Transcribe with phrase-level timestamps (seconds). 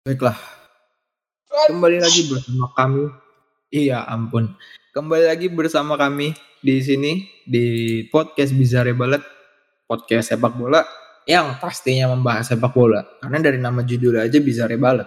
[0.00, 0.32] Baiklah.
[1.68, 3.04] Kembali lagi bersama kami.
[3.68, 4.56] Iya, ampun.
[4.96, 6.32] Kembali lagi bersama kami
[6.64, 9.20] di sini di podcast Bizarre Balet,
[9.84, 10.80] podcast sepak bola
[11.28, 13.04] yang pastinya membahas sepak bola.
[13.20, 15.04] Karena dari nama judul aja Bizarre Balet.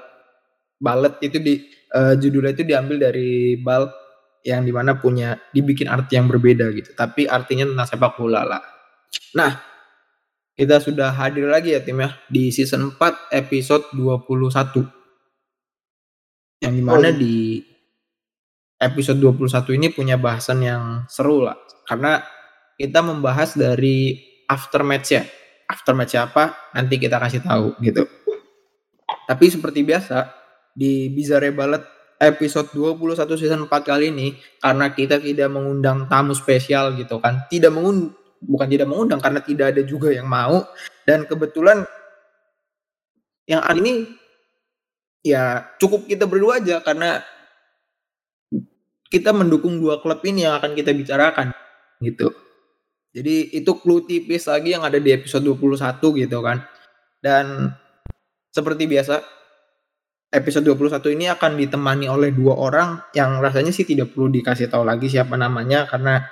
[0.77, 1.57] Balet itu di
[1.89, 3.89] uh, judulnya itu diambil dari bal
[4.45, 6.93] yang di mana punya dibikin arti yang berbeda gitu.
[6.93, 8.61] Tapi artinya tentang sepak bola lah.
[9.33, 9.72] Nah,
[10.53, 14.85] kita sudah hadir lagi ya tim ya di season 4 episode 21.
[16.61, 17.17] Yang di mana oh, iya.
[17.17, 17.59] di
[18.77, 21.57] episode 21 ini punya bahasan yang seru lah.
[21.89, 22.21] Karena
[22.77, 25.25] kita membahas dari aftermatch ya.
[25.65, 28.05] Aftermatch apa nanti kita kasih tahu gitu.
[29.25, 30.29] Tapi seperti biasa
[30.77, 31.81] di Bizarre Ballet
[32.21, 37.49] episode 21 season 4 kali ini karena kita tidak mengundang tamu spesial gitu kan.
[37.49, 40.67] Tidak mengun bukan tidak mengundang karena tidak ada juga yang mau
[41.07, 41.87] dan kebetulan
[43.47, 44.07] yang ini
[45.23, 47.23] ya cukup kita berdua aja karena
[49.07, 51.53] kita mendukung dua klub ini yang akan kita bicarakan
[52.01, 52.33] gitu.
[53.13, 56.65] Jadi itu clue tipis lagi yang ada di episode 21 gitu kan.
[57.21, 57.69] Dan
[58.49, 59.21] seperti biasa
[60.33, 64.81] episode 21 ini akan ditemani oleh dua orang yang rasanya sih tidak perlu dikasih tahu
[64.81, 66.25] lagi siapa namanya karena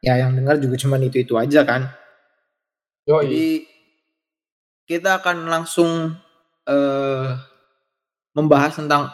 [0.00, 1.92] ya yang dengar juga cuma itu itu aja kan.
[3.08, 3.24] Yoi.
[3.24, 3.46] jadi
[4.90, 6.18] kita akan langsung
[6.66, 7.28] uh,
[8.34, 9.12] membahas tentang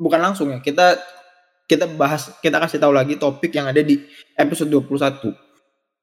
[0.00, 0.96] bukan langsung ya kita
[1.66, 4.00] kita bahas kita kasih tahu lagi topik yang ada di
[4.38, 5.34] episode 21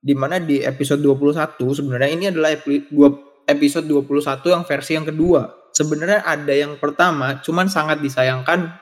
[0.03, 2.51] di mana di episode 21 sebenarnya ini adalah
[3.47, 5.41] episode 21 yang versi yang kedua.
[5.73, 8.77] Sebenarnya ada yang pertama cuman sangat disayangkan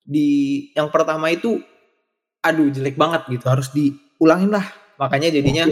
[0.00, 1.60] di yang pertama itu
[2.40, 4.66] aduh jelek banget gitu harus di ulangin lah
[5.00, 5.64] makanya jadinya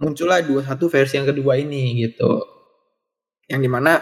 [0.00, 2.40] muncullah dua satu versi yang kedua ini gitu.
[3.50, 3.92] Yang di mana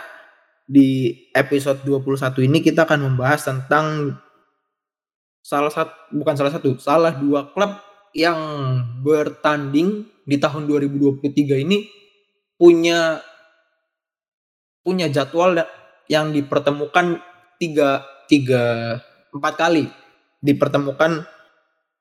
[0.69, 0.89] di
[1.33, 4.15] episode 21 ini kita akan membahas tentang
[5.41, 7.73] salah satu bukan salah satu salah dua klub
[8.13, 8.37] yang
[9.01, 11.89] bertanding di tahun 2023 ini
[12.61, 13.25] punya
[14.85, 15.57] punya jadwal
[16.09, 17.21] yang dipertemukan
[17.57, 18.97] tiga tiga
[19.33, 19.89] empat kali.
[20.39, 21.27] Dipertemukan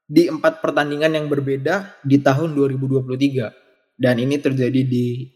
[0.08, 5.28] di empat pertandingan yang berbeda di tahun 2023 dan ini terjadi di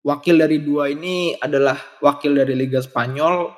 [0.00, 3.52] wakil dari dua ini adalah wakil dari Liga Spanyol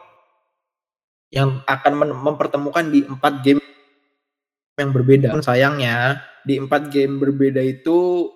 [1.31, 3.62] yang akan mempertemukan di empat game
[4.75, 5.39] yang berbeda.
[5.39, 8.28] Sayangnya di empat game berbeda itu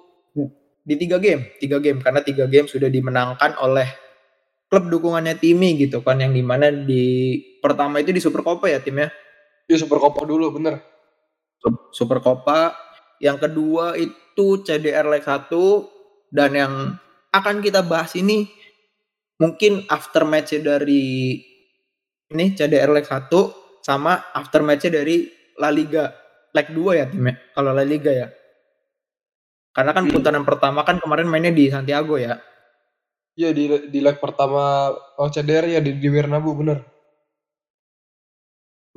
[0.87, 3.91] di tiga game, tiga game karena tiga game sudah dimenangkan oleh
[4.71, 8.79] klub dukungannya Timi gitu kan yang di mana di pertama itu di Super Copa ya
[8.79, 9.11] tim ya.
[9.69, 10.98] Di Super Copa dulu bener
[11.91, 12.75] Super Copa.
[13.19, 15.51] Yang kedua itu CDR Leg 1
[16.31, 16.73] dan yang
[17.35, 18.47] akan kita bahas ini
[19.43, 21.39] mungkin after match dari
[22.31, 23.31] ini CDR Leg 1
[23.83, 25.27] sama after match dari
[25.59, 26.15] La Liga
[26.55, 28.29] leg 2 ya timnya kalau La Liga ya.
[29.75, 30.15] Karena kan hmm.
[30.15, 32.39] putaran pertama kan kemarin mainnya di Santiago ya.
[33.39, 36.98] Iya di di leg pertama oh CDR ya di, di Bernabeu bener.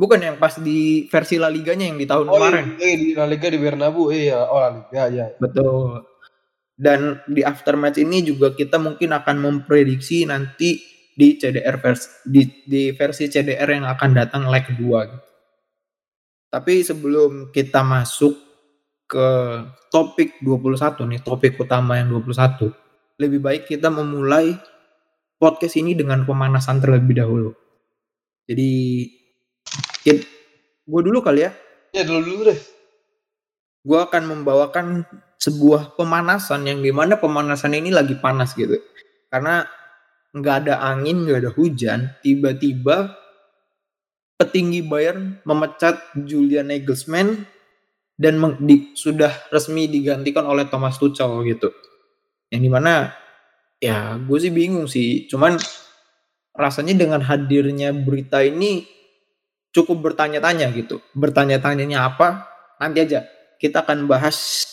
[0.01, 2.73] Bukan yang pas di versi La Liganya yang di tahun oh, kemarin.
[2.81, 4.50] Iya, di La Liga di Bernabeu, iya.
[4.50, 5.25] Oh, La Liga, iya.
[5.38, 6.01] Betul.
[6.73, 10.81] Dan di aftermatch ini juga kita mungkin akan memprediksi nanti
[11.13, 15.28] di CDR versi di, di versi CDR yang akan datang leg kedua gitu.
[16.50, 18.33] Tapi sebelum kita masuk
[19.06, 19.28] ke
[19.94, 22.73] topik 21 nih, topik utama yang 21,
[23.22, 24.57] lebih baik kita memulai
[25.38, 27.53] podcast ini dengan pemanasan terlebih dahulu.
[28.50, 28.72] Jadi
[30.01, 30.17] Ya,
[30.88, 31.51] gue dulu kali ya.
[31.94, 32.59] Ya dulu dulu deh.
[33.81, 35.06] Gue akan membawakan
[35.41, 38.78] sebuah pemanasan yang di mana pemanasan ini lagi panas gitu.
[39.29, 39.66] Karena
[40.31, 43.17] nggak ada angin, nggak ada hujan, tiba-tiba
[44.39, 47.45] petinggi Bayern memecat Julian Nagelsmann
[48.18, 51.69] dan di, sudah resmi digantikan oleh Thomas Tuchel gitu.
[52.53, 52.94] Yang di mana
[53.81, 55.57] ya gue sih bingung sih, cuman
[56.53, 58.85] rasanya dengan hadirnya berita ini
[59.71, 61.00] cukup bertanya-tanya gitu.
[61.15, 62.47] Bertanya-tanyanya apa?
[62.79, 63.27] Nanti aja
[63.57, 64.68] kita akan bahas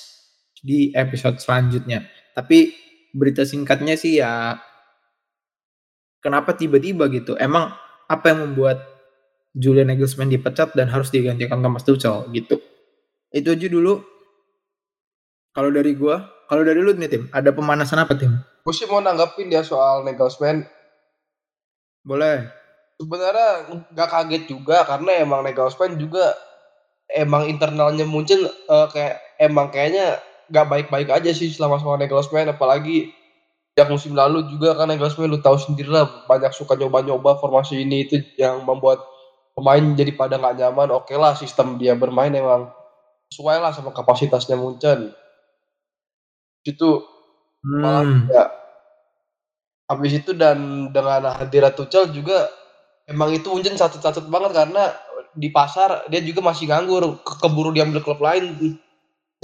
[0.59, 2.07] di episode selanjutnya.
[2.35, 2.75] Tapi
[3.15, 4.59] berita singkatnya sih ya
[6.23, 7.39] kenapa tiba-tiba gitu?
[7.39, 7.73] Emang
[8.09, 8.83] apa yang membuat
[9.55, 12.61] Julian Nagelsmann dipecat dan harus digantikan Thomas Tuchel gitu?
[13.33, 14.01] Itu aja dulu.
[15.53, 18.39] Kalau dari gua, kalau dari lu nih tim, ada pemanasan apa tim?
[18.63, 20.63] Gue sih mau nanggapin dia soal Nagelsmann.
[22.07, 22.47] Boleh
[22.99, 23.51] sebenarnya
[23.95, 26.35] nggak kaget juga karena emang Nagelsmann juga
[27.09, 30.19] emang internalnya muncul uh, kayak emang kayaknya
[30.51, 33.15] nggak baik-baik aja sih selama sama Nagelsmann apalagi
[33.79, 38.11] yang musim lalu juga kan Nagelsmann lu tahu sendiri lah banyak suka nyoba-nyoba formasi ini
[38.11, 38.99] itu yang membuat
[39.55, 40.95] pemain jadi pada nggak nyaman.
[40.95, 42.75] Oke lah sistem dia bermain emang
[43.31, 45.15] sesuai lah sama kapasitasnya Munchen
[46.67, 47.03] itu
[47.63, 48.31] malah Hmm.
[48.31, 48.45] ya.
[49.89, 52.45] Habis itu dan dengan hadirat Tuchel juga
[53.09, 54.93] emang itu Munchen satu-satu banget karena
[55.35, 58.77] di pasar dia juga masih nganggur ke keburu diambil klub lain.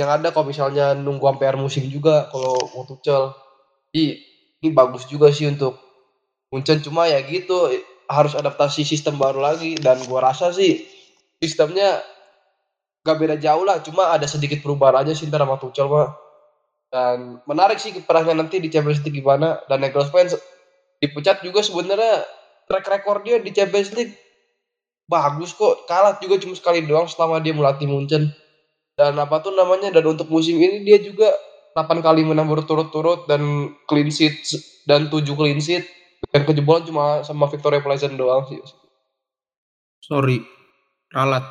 [0.01, 3.31] Yang ada kalau misalnya nunggu sampai musim juga kalau mau Tuchel
[3.93, 4.05] jadi
[4.65, 5.79] ini bagus juga sih untuk
[6.53, 7.71] Munchen cuma ya gitu
[8.11, 9.77] harus adaptasi sistem baru lagi.
[9.81, 10.85] Dan gua rasa sih
[11.43, 12.03] sistemnya
[13.05, 16.09] gak beda jauh lah cuma ada sedikit perubahan aja sih ntar sama Tuchel mah.
[16.93, 19.61] Dan menarik sih kiprahnya nanti di Champions League gimana.
[19.69, 20.43] Dan Nagelsmann se-
[21.03, 22.25] dipecat juga sebenarnya
[22.69, 24.15] track record dia di Champions League
[25.05, 28.33] bagus kok kalah juga cuma sekali doang selama dia melatih Munchen
[28.97, 31.29] dan apa tuh namanya dan untuk musim ini dia juga
[31.77, 34.39] 8 kali menang berturut-turut dan clean sheet
[34.89, 35.85] dan 7 clean sheet
[36.33, 38.63] dan kejebolan cuma sama Victoria Pleasant doang sih
[40.05, 40.37] Sorry,
[41.17, 41.49] ralat.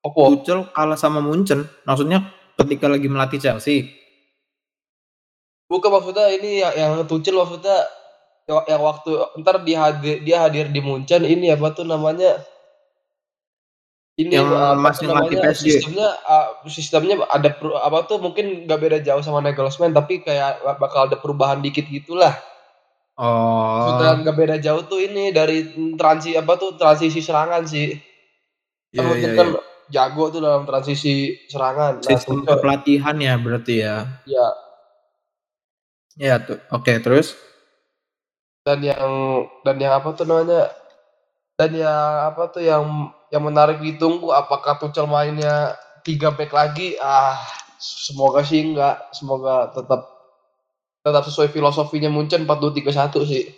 [0.00, 1.68] Opo Tuchel kalah sama Munchen.
[1.84, 3.92] Maksudnya ketika lagi melatih Chelsea.
[5.68, 7.76] bukan maksudnya ini yang, yang Tuchel maksudnya
[8.48, 9.10] yang, waktu
[9.44, 12.40] ntar dia hadir dia hadir di Munchen ini apa tuh namanya
[14.18, 15.62] ini Yang apa masih namanya PSG.
[15.78, 20.64] sistemnya ah, sistemnya ada per- apa tuh mungkin nggak beda jauh sama Nagelsmann tapi kayak
[20.80, 22.32] bakal ada perubahan dikit gitulah
[23.18, 23.82] Oh.
[23.82, 25.66] sudah nggak beda jauh tuh ini dari
[25.98, 27.98] transi apa tuh transisi serangan sih
[28.94, 29.60] Iya, kan Munchen iya, kan iya.
[29.90, 34.06] jago tuh dalam transisi serangan nah Sistem Tuchel kepelatihan ya berarti ya.
[34.24, 34.46] ya
[36.14, 36.58] Ya tuh.
[36.74, 37.34] Oke, terus
[38.68, 39.12] dan yang
[39.64, 40.68] dan yang apa tuh namanya?
[41.56, 42.84] Dan yang apa tuh yang
[43.32, 45.72] yang menarik ditunggu apakah Tuchel mainnya
[46.04, 47.00] tiga back lagi?
[47.00, 47.40] Ah
[47.80, 49.08] semoga sih enggak.
[49.16, 50.04] Semoga tetap
[51.00, 53.48] tetap sesuai filosofinya Munchen 4-2-3-1 sih.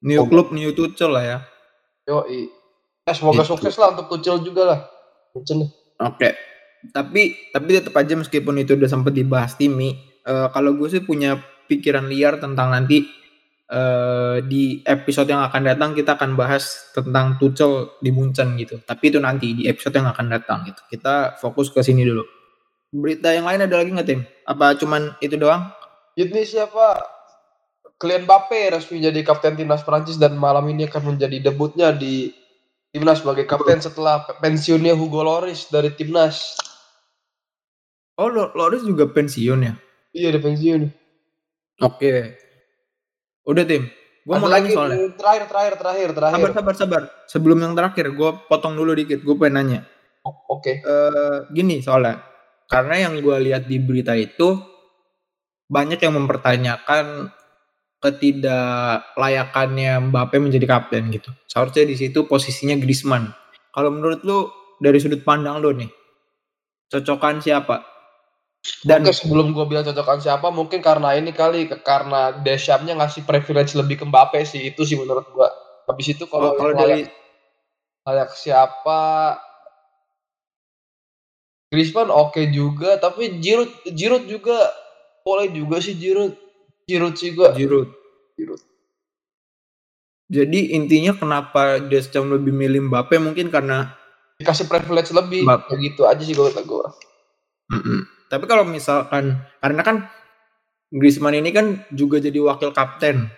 [0.00, 1.38] New club new Tuchel lah ya.
[2.08, 2.48] yoi.
[3.04, 3.52] Ya semoga Gitu.
[3.52, 4.80] sukses lah untuk Tuchel juga lah.
[5.36, 5.68] Munchen.
[6.00, 6.32] Oke.
[6.88, 9.92] Tapi tapi tetap aja meskipun itu udah sempat dibahas Timi,
[10.24, 11.36] eh, kalau gue sih punya
[11.68, 13.04] pikiran liar tentang nanti
[13.68, 18.80] eh, di episode yang akan datang kita akan bahas tentang Tuchel di Munchen gitu.
[18.80, 20.80] Tapi itu nanti di episode yang akan datang gitu.
[20.88, 22.24] Kita fokus ke sini dulu.
[22.88, 24.24] Berita yang lain ada lagi nggak tim?
[24.44, 25.68] Apa cuman itu doang?
[26.18, 26.98] ini siapa
[27.94, 32.34] Kylian Mbappe resmi jadi kapten timnas Prancis dan malam ini akan menjadi debutnya di
[32.90, 36.58] timnas sebagai kapten setelah pe- pensiunnya Hugo Lloris dari timnas.
[38.18, 39.74] Oh, Lo- Loris juga pensiun ya?
[40.10, 40.80] Iya, dia pensiun.
[41.86, 42.34] Oke.
[43.48, 43.88] Udah tim.
[44.28, 45.08] Gue mau lagi soalnya.
[45.16, 46.36] terakhir terakhir terakhir terakhir.
[46.36, 47.02] Sabar sabar sabar.
[47.24, 49.24] Sebelum yang terakhir, gue potong dulu dikit.
[49.24, 49.80] Gue pengen nanya.
[50.28, 50.84] Oke.
[50.84, 52.20] eh gini soalnya
[52.68, 54.60] karena yang gue lihat di berita itu
[55.72, 57.32] banyak yang mempertanyakan
[57.98, 61.32] ketidaklayakannya Mbappe menjadi kapten gitu.
[61.48, 63.32] Seharusnya di situ posisinya Griezmann.
[63.72, 65.88] Kalau menurut lu dari sudut pandang lu nih,
[66.92, 67.82] cocokan siapa?
[68.82, 73.74] Dan Mungkin sebelum gue bilang cocokan siapa, mungkin karena ini kali karena Deschamps-nya ngasih privilege
[73.74, 75.50] lebih ke Mbappe sih itu sih menurut gua.
[75.88, 77.08] Habis itu kalau kalau kalau dari
[78.06, 79.00] layak, siapa
[81.68, 84.56] Griezmann oke juga, tapi Giroud Giroud juga
[85.26, 86.34] boleh juga sih Giroud.
[86.86, 87.54] Giroud sih gua.
[87.54, 87.88] Giroud.
[88.38, 88.62] Giroud.
[90.28, 93.96] Jadi intinya kenapa Deschamps lebih milih Mbappe mungkin karena
[94.38, 95.42] Dikasih privilege lebih.
[95.42, 95.72] Mbappe.
[95.72, 96.86] Kayak gitu aja sih kalau kata gua.
[97.74, 98.17] Mm-mm.
[98.28, 99.96] Tapi kalau misalkan karena kan
[100.92, 103.28] Griezmann ini kan juga jadi wakil kapten.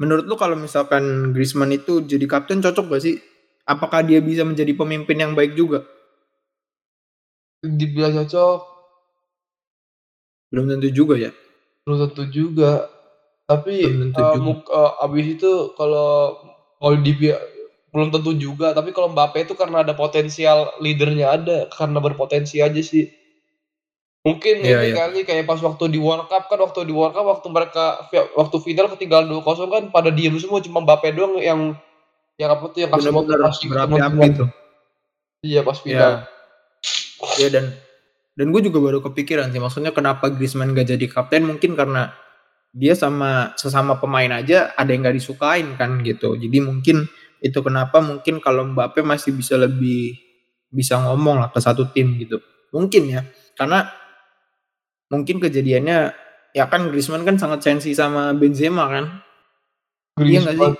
[0.00, 3.16] Menurut lu kalau misalkan Griezmann itu jadi kapten cocok gak sih?
[3.66, 5.86] Apakah dia bisa menjadi pemimpin yang baik juga?
[7.78, 8.60] Dibilang cocok,
[10.52, 11.30] Belum tentu juga ya.
[11.86, 12.72] belum tentu juga.
[13.50, 14.44] Tapi Belum tentu eh, juga.
[14.44, 16.38] muk- eh, abis itu kalau
[16.80, 17.12] kalau di
[17.92, 18.72] belum tentu juga.
[18.76, 23.10] Tapi kalau Mbappe itu karena ada potensial leadernya ada, karena berpotensi aja sih.
[24.22, 24.96] Mungkin Iya, ini iya.
[25.02, 28.06] kali kayak pas waktu di World Cup kan waktu di World Cup waktu mereka
[28.38, 31.74] waktu final ketinggalan 2-0 kan pada diem semua cuma Mbappe doang yang
[32.38, 34.30] yang apa tuh yang kasih motivasi ke berapi-api teman-teman.
[34.38, 34.48] tuh.
[35.42, 35.82] Iya pas Ya.
[35.82, 36.12] final.
[37.42, 37.64] Ya dan
[38.38, 42.14] dan gue juga baru kepikiran sih maksudnya kenapa Griezmann gak jadi kapten mungkin karena
[42.72, 46.38] dia sama sesama pemain aja ada yang gak disukain kan gitu.
[46.38, 47.10] Jadi mungkin
[47.42, 50.14] itu kenapa mungkin kalau Mbappe masih bisa lebih
[50.70, 52.38] bisa ngomong lah ke satu tim gitu.
[52.70, 53.26] Mungkin ya.
[53.58, 53.84] Karena
[55.12, 56.16] mungkin kejadiannya
[56.56, 59.04] ya kan Griezmann kan sangat sensi sama Benzema kan.
[60.16, 60.72] Iya gak sih?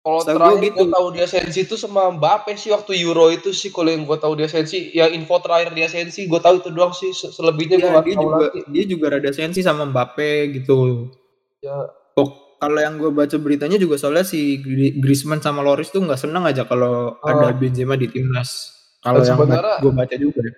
[0.00, 0.96] Kalau terakhir gua gue gitu.
[0.96, 4.32] tahu dia sensi itu sama Mbappe sih waktu Euro itu sih kalau yang gue tahu
[4.32, 7.84] dia sensi ya info terakhir dia sensi gue tahu itu doang sih Se- selebihnya gue
[7.84, 11.12] Iya, nggak dia tahu juga lagi dia juga rada sensi sama Mbappe gitu.
[11.60, 11.92] Ya.
[12.16, 14.64] Oh, kalau yang gue baca beritanya juga soalnya si
[14.96, 17.28] Griezmann sama Loris tuh nggak seneng aja kalau oh.
[17.28, 18.72] ada Benzema di timnas.
[19.04, 19.36] Kalau yang
[19.84, 20.48] gue baca juga.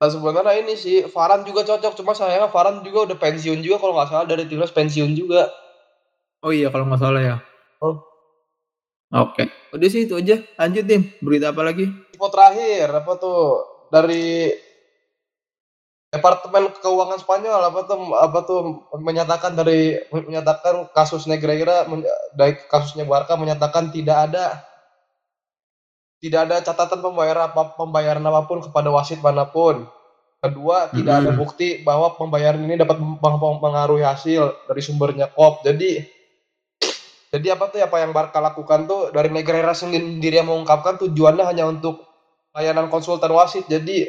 [0.00, 3.92] Nah sebenarnya ini sih Varan juga cocok, cuma sayangnya Varan juga udah pensiun juga kalau
[4.00, 5.52] nggak salah dari timnas pensiun juga.
[6.40, 7.36] Oh iya kalau nggak salah ya.
[7.84, 8.00] Oh.
[9.10, 9.46] Oke, okay.
[9.76, 10.40] udah sih itu aja.
[10.56, 11.84] Lanjut tim, berita apa lagi?
[12.16, 13.40] Info terakhir apa tuh
[13.92, 14.48] dari
[16.10, 18.60] Departemen Keuangan Spanyol apa tuh apa tuh
[18.98, 21.86] menyatakan dari menyatakan kasus Negreira
[22.34, 24.58] dari kasusnya Barca menyatakan tidak ada
[26.20, 29.88] tidak ada catatan pembayaran apa pembayaran apa pun kepada wasit mana pun.
[30.40, 31.22] Kedua, tidak hmm.
[31.24, 35.60] ada bukti bahwa pembayaran ini dapat mempengaruhi hasil dari sumbernya kop.
[35.64, 36.00] Jadi
[37.30, 41.68] jadi apa tuh apa yang Barca lakukan tuh dari Negreira sendiri yang mengungkapkan tujuannya hanya
[41.68, 42.02] untuk
[42.56, 43.68] layanan konsultan wasit.
[43.70, 44.08] Jadi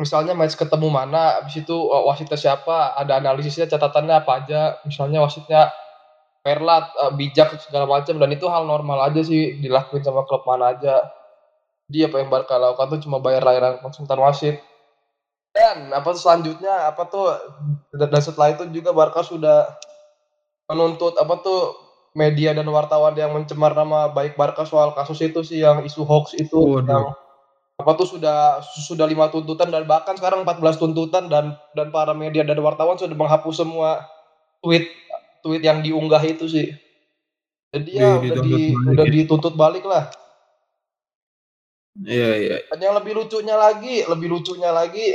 [0.00, 5.22] misalnya match ketemu mana, habis itu uh, wasitnya siapa, ada analisisnya, catatannya apa aja, misalnya
[5.22, 5.70] wasitnya
[6.44, 10.76] perlat, uh, bijak segala macam dan itu hal normal aja sih dilakuin sama klub mana
[10.76, 11.00] aja.
[11.88, 14.60] Dia apa yang Barca lakukan tuh cuma bayar layanan konsultan wasit.
[15.56, 17.32] Dan apa tuh selanjutnya apa tuh
[17.96, 19.72] dan setelah itu juga Barca sudah
[20.68, 21.72] menuntut apa tuh
[22.12, 26.36] media dan wartawan yang mencemar nama baik Barca soal kasus itu sih yang isu hoax
[26.36, 26.86] itu Waduh.
[26.86, 27.04] yang
[27.74, 32.46] apa tuh sudah sudah lima tuntutan dan bahkan sekarang 14 tuntutan dan dan para media
[32.46, 34.06] dan wartawan sudah menghapus semua
[34.62, 34.86] tweet
[35.44, 36.72] tweet yang diunggah itu sih.
[37.74, 40.08] Jadi ya di, udah di udah dituntut balik lah.
[42.00, 42.56] Iya iya.
[42.72, 45.14] Dan yang lebih lucunya lagi, lebih lucunya lagi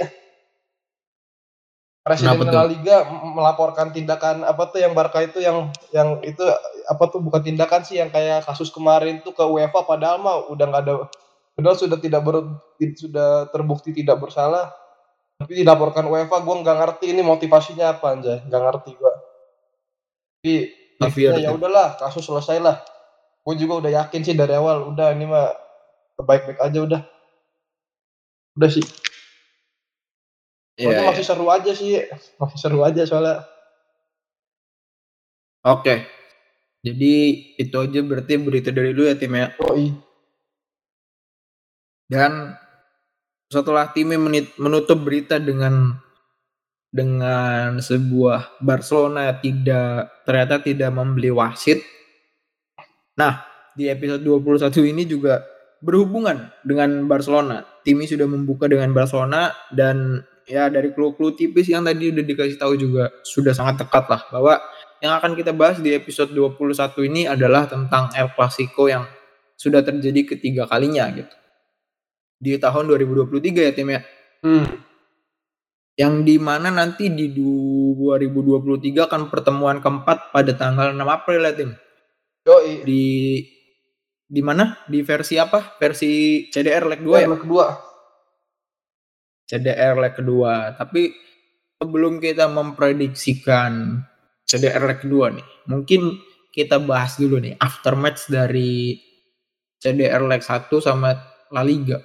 [1.99, 6.41] Presiden La Liga melaporkan tindakan apa tuh yang Barca itu yang yang itu
[6.87, 10.65] apa tuh bukan tindakan sih yang kayak kasus kemarin tuh ke UEFA padahal mah udah
[10.73, 10.93] nggak ada
[11.59, 12.55] Padahal sudah tidak ber,
[12.95, 14.71] sudah terbukti tidak bersalah,
[15.35, 19.08] tapi dilaporkan UEFA, gue nggak ngerti ini motivasinya apa aja, nggak ngerti gue.
[20.39, 22.79] Tapi akhirnya ya udahlah, kasus selesai lah.
[23.43, 25.51] Gue juga udah yakin sih dari awal, udah ini mah
[26.19, 27.01] baik-baik aja udah.
[28.55, 28.85] Udah sih.
[30.79, 31.27] Yeah, masih yeah.
[31.27, 31.91] seru aja sih,
[32.39, 33.43] masih seru aja soalnya.
[35.67, 35.83] Oke.
[35.83, 35.97] Okay.
[36.79, 37.13] Jadi
[37.59, 39.51] itu aja berarti berita dari lu ya tim ya.
[39.59, 39.91] Oh iya.
[42.07, 42.55] Dan
[43.51, 45.99] setelah timnya menutup berita dengan
[46.89, 51.85] dengan sebuah Barcelona tidak ternyata tidak membeli wasit.
[53.17, 53.45] Nah,
[53.77, 55.45] di episode 21 ini juga
[55.79, 57.63] berhubungan dengan Barcelona.
[57.85, 62.73] Timnya sudah membuka dengan Barcelona dan ya dari clue-clue tipis yang tadi udah dikasih tahu
[62.73, 64.53] juga sudah sangat dekat lah bahwa
[64.99, 69.05] yang akan kita bahas di episode 21 ini adalah tentang El Clasico yang
[69.55, 71.35] sudah terjadi ketiga kalinya gitu
[72.39, 74.01] di tahun 2023 ya tim ya.
[74.39, 74.88] Hmm.
[75.99, 81.75] Yang di mana nanti di 2023 akan pertemuan keempat pada tanggal 6 April ya tim.
[82.47, 82.87] Yoi.
[82.87, 83.03] Di
[84.23, 84.79] di mana?
[84.87, 85.75] Di versi apa?
[85.75, 87.27] Versi CDR leg 2 ya?
[87.27, 87.67] Leg kedua.
[89.43, 90.71] CDR leg kedua.
[90.79, 91.11] Tapi
[91.83, 93.99] sebelum kita memprediksikan
[94.47, 96.15] CDR leg kedua nih, mungkin
[96.55, 98.95] kita bahas dulu nih aftermatch dari
[99.83, 101.11] CDR leg 1 sama
[101.51, 101.99] La Liga.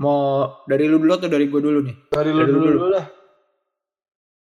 [0.00, 1.96] Mau dari lu dulu atau dari gue dulu nih?
[2.08, 3.23] Dari lu dulu, dulu lah.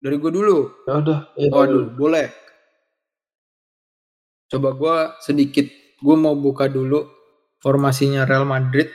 [0.00, 0.88] Dari gue dulu.
[0.88, 1.18] Ya udah.
[1.36, 2.32] Ya Waduh, boleh.
[4.48, 5.68] Coba gue sedikit,
[6.00, 7.04] gue mau buka dulu
[7.60, 8.88] formasinya Real Madrid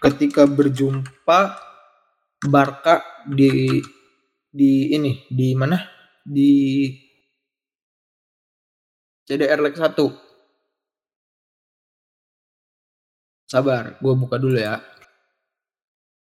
[0.00, 1.60] ketika berjumpa
[2.48, 3.84] Barca di
[4.48, 5.76] di ini di mana
[6.24, 6.88] di
[9.28, 9.92] CDR leg 1
[13.46, 14.80] sabar gue buka dulu ya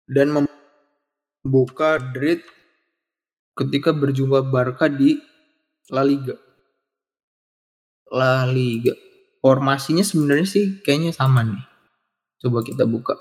[0.07, 2.39] dan membuka Madrid
[3.57, 5.17] ketika berjumpa Barca di
[5.89, 6.37] La Liga.
[8.13, 8.93] La Liga.
[9.41, 11.63] Formasinya sebenarnya sih kayaknya sama nih.
[12.37, 13.17] Coba kita buka.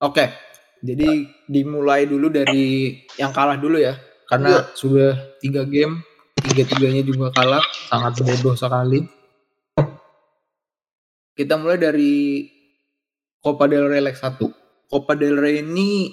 [0.00, 0.32] Oke,
[0.84, 3.96] jadi dimulai dulu dari yang kalah dulu ya,
[4.28, 4.62] karena ya.
[4.76, 6.04] sudah tiga game,
[6.36, 9.08] tiga-tiganya juga kalah, sangat bodoh sekali.
[11.32, 12.44] Kita mulai dari
[13.40, 14.38] Copa del Rey leg 1.
[14.92, 16.12] Copa del Rey ini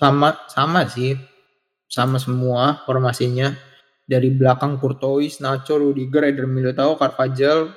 [0.00, 1.14] sama sama sih.
[1.90, 3.52] Sama semua formasinya.
[4.10, 7.70] Dari belakang Courtois, Nacho, Rudiger, Eder Militao, Carvajal,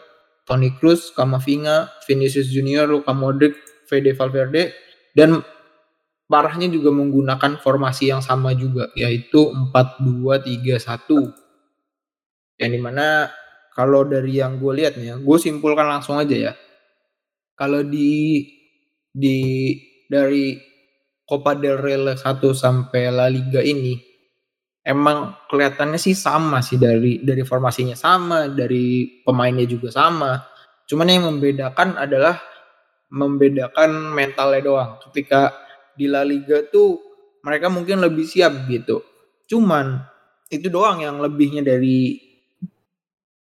[0.49, 3.53] Toni Kroos, Camavinga, Vinicius Junior, Luka Modric,
[3.85, 4.73] Fede Valverde.
[5.13, 5.45] Dan
[6.25, 11.43] parahnya juga menggunakan formasi yang sama juga yaitu 4-2-3-1
[12.57, 13.29] yang di mana
[13.73, 16.53] kalau dari yang gue lihat nih ya, gue simpulkan langsung aja ya.
[17.57, 18.45] Kalau di
[19.13, 19.37] di
[20.09, 20.57] dari
[21.33, 22.21] Copa del Rey 1
[22.53, 23.97] sampai La Liga ini
[24.85, 30.37] emang kelihatannya sih sama sih dari dari formasinya sama, dari pemainnya juga sama.
[30.85, 32.37] Cuman yang membedakan adalah
[33.09, 34.91] membedakan mentalnya doang.
[35.09, 35.49] Ketika
[35.97, 37.01] di La Liga tuh
[37.41, 39.01] mereka mungkin lebih siap gitu.
[39.49, 40.05] Cuman
[40.53, 42.21] itu doang yang lebihnya dari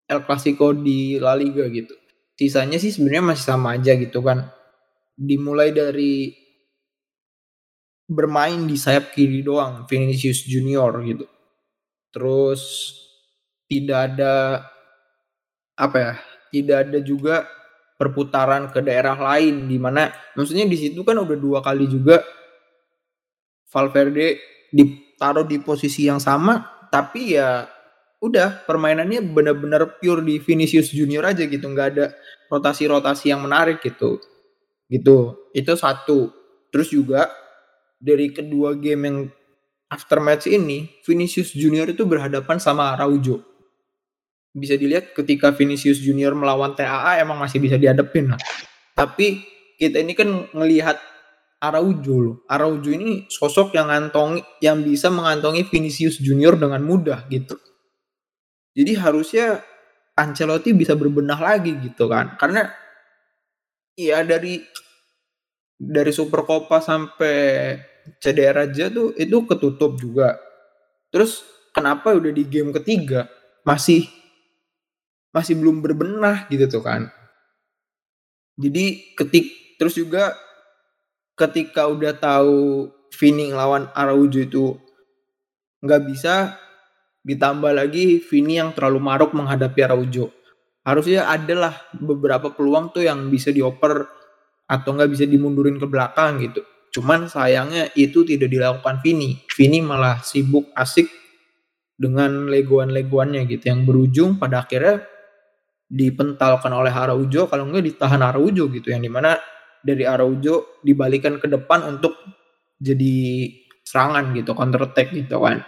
[0.07, 1.97] El Clasico di La Liga gitu.
[2.39, 4.47] Sisanya sih sebenarnya masih sama aja gitu kan.
[5.19, 6.44] Dimulai dari
[8.05, 11.27] bermain di sayap kiri doang Vinicius Junior gitu.
[12.13, 12.93] Terus
[13.67, 14.65] tidak ada
[15.75, 16.15] apa ya?
[16.55, 17.49] Tidak ada juga
[17.95, 22.21] perputaran ke daerah lain di mana maksudnya di situ kan udah dua kali juga
[23.71, 24.39] Valverde
[24.75, 27.67] ditaruh di posisi yang sama tapi ya
[28.19, 32.07] udah permainannya benar-benar pure di Vinicius Junior aja gitu nggak ada
[32.51, 34.19] rotasi-rotasi yang menarik gitu
[34.91, 36.35] gitu itu satu
[36.75, 37.31] terus juga
[38.05, 39.19] dari kedua game yang
[39.89, 43.41] after match ini, Vinicius Junior itu berhadapan sama Araujo.
[44.53, 48.41] Bisa dilihat ketika Vinicius Junior melawan TAA emang masih bisa dihadapin lah.
[48.93, 49.41] Tapi
[49.81, 51.01] kita ini kan ngelihat
[51.65, 52.37] Araujo loh.
[52.47, 57.57] Araujo ini sosok yang ngantongi yang bisa mengantongi Vinicius Junior dengan mudah gitu.
[58.77, 59.65] Jadi harusnya
[60.15, 62.39] Ancelotti bisa berbenah lagi gitu kan.
[62.39, 62.69] Karena
[63.99, 64.63] ya dari
[65.75, 67.75] dari Super Copa sampai
[68.21, 70.37] CDR aja tuh itu ketutup juga.
[71.09, 71.45] Terus
[71.75, 73.27] kenapa udah di game ketiga
[73.65, 74.07] masih
[75.35, 77.11] masih belum berbenah gitu tuh kan.
[78.55, 80.35] Jadi ketik terus juga
[81.35, 84.79] ketika udah tahu Vini lawan Araujo itu
[85.83, 86.55] nggak bisa
[87.27, 90.31] ditambah lagi Vini yang terlalu maruk menghadapi Araujo.
[90.85, 94.05] Harusnya adalah beberapa peluang tuh yang bisa dioper
[94.69, 96.61] atau nggak bisa dimundurin ke belakang gitu.
[96.95, 99.43] Cuman sayangnya itu tidak dilakukan Vini.
[99.51, 101.11] Vini malah sibuk asik
[101.99, 103.67] dengan leguan-leguannya gitu.
[103.67, 105.03] Yang berujung pada akhirnya
[105.91, 108.95] dipentalkan oleh Araujo kalau enggak ditahan Araujo gitu.
[108.95, 109.35] Yang di mana
[109.83, 112.15] dari Araujo dibalikan ke depan untuk
[112.79, 113.51] jadi
[113.83, 115.67] serangan gitu counter attack gitu kan.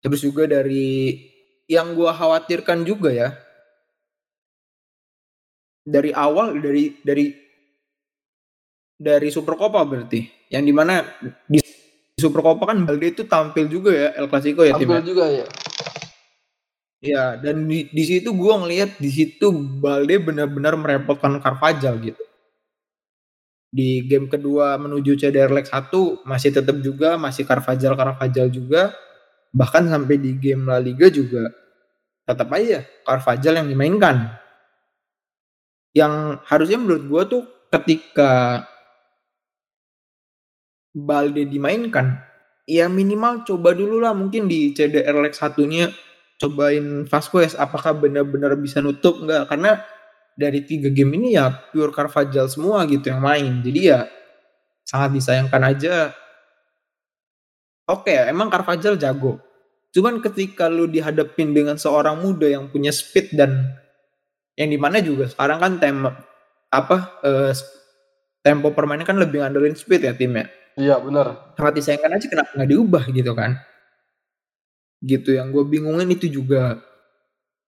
[0.00, 1.20] Terus juga dari
[1.68, 3.28] yang gua khawatirkan juga ya
[5.84, 7.49] dari awal dari dari
[9.00, 10.28] dari Super Copa berarti.
[10.52, 11.00] Yang di mana
[11.48, 11.58] di
[12.20, 15.00] Super Copa kan Balde itu tampil juga ya El Clasico ya timnya.
[15.00, 15.46] Tampil juga ya.
[17.00, 19.48] Ya, dan di, di situ gue ngelihat di situ
[19.80, 22.20] Balde benar-benar merepotkan Carvajal gitu.
[23.72, 25.88] Di game kedua menuju CDR Leg 1
[26.28, 28.92] masih tetap juga masih Carvajal Carvajal juga.
[29.56, 31.48] Bahkan sampai di game La Liga juga
[32.28, 34.36] tetap aja Carvajal yang dimainkan.
[35.96, 38.66] Yang harusnya menurut gue tuh ketika
[40.90, 42.18] Balde dimainkan,
[42.66, 45.90] ya minimal coba dulu lah mungkin di CDR leg satunya
[46.40, 49.84] cobain Vasquez apakah benar-benar bisa nutup enggak karena
[50.38, 53.60] dari tiga game ini ya pure Carvajal semua gitu yang main.
[53.60, 54.08] Jadi ya
[54.86, 55.94] sangat disayangkan aja.
[57.90, 59.42] Oke okay, emang Carvajal jago.
[59.90, 63.74] Cuman ketika lu dihadapin dengan seorang muda yang punya speed dan
[64.54, 65.98] yang di mana juga sekarang kan tem
[66.70, 67.50] apa uh,
[68.40, 70.46] tempo permainan kan lebih ngandelin speed ya timnya
[70.78, 71.54] Iya benar.
[71.58, 73.58] Sangat disayangkan aja kenapa nggak diubah gitu kan.
[75.00, 76.76] Gitu yang gue bingungin itu juga.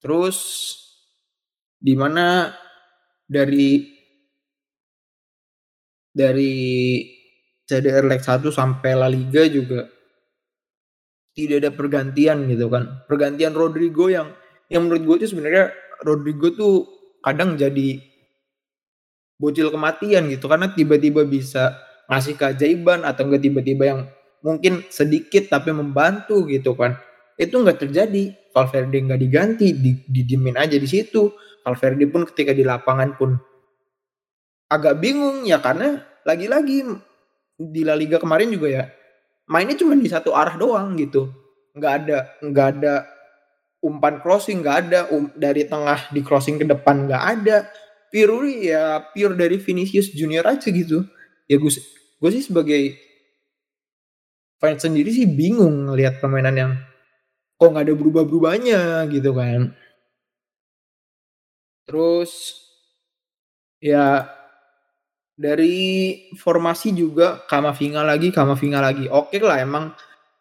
[0.02, 0.38] Terus
[1.80, 2.52] di mana
[3.26, 3.82] dari
[6.12, 6.52] dari
[7.64, 9.88] CDR Leg 1 sampai La Liga juga
[11.32, 13.04] tidak ada pergantian gitu kan.
[13.08, 14.36] Pergantian Rodrigo yang
[14.68, 15.72] yang menurut gue itu sebenarnya
[16.04, 16.74] Rodrigo tuh
[17.24, 18.00] kadang jadi
[19.40, 21.74] bocil kematian gitu karena tiba-tiba bisa
[22.10, 24.00] ngasih keajaiban atau enggak tiba-tiba yang
[24.42, 26.98] mungkin sedikit tapi membantu gitu kan.
[27.38, 28.34] Itu nggak terjadi.
[28.52, 31.32] Valverde nggak diganti di, didimin aja di situ.
[31.64, 33.38] Valverde pun ketika di lapangan pun
[34.72, 36.84] agak bingung ya karena lagi-lagi
[37.60, 38.84] di La Liga kemarin juga ya
[39.52, 41.28] mainnya cuma di satu arah doang gitu.
[41.76, 42.94] Nggak ada nggak ada
[43.84, 47.56] umpan crossing nggak ada um, dari tengah di crossing ke depan nggak ada.
[48.12, 51.08] Pure ya pure dari Vinicius Junior aja gitu
[51.52, 51.72] ya gue
[52.22, 52.96] gue sih sebagai
[54.56, 56.72] fans sendiri sih bingung ngelihat permainan yang
[57.60, 58.80] kok nggak ada berubah-berubahnya
[59.12, 59.76] gitu kan.
[61.84, 62.62] Terus
[63.82, 64.30] ya
[65.36, 69.10] dari formasi juga Kamavinga lagi, Kamavinga lagi.
[69.10, 69.92] Oke lah emang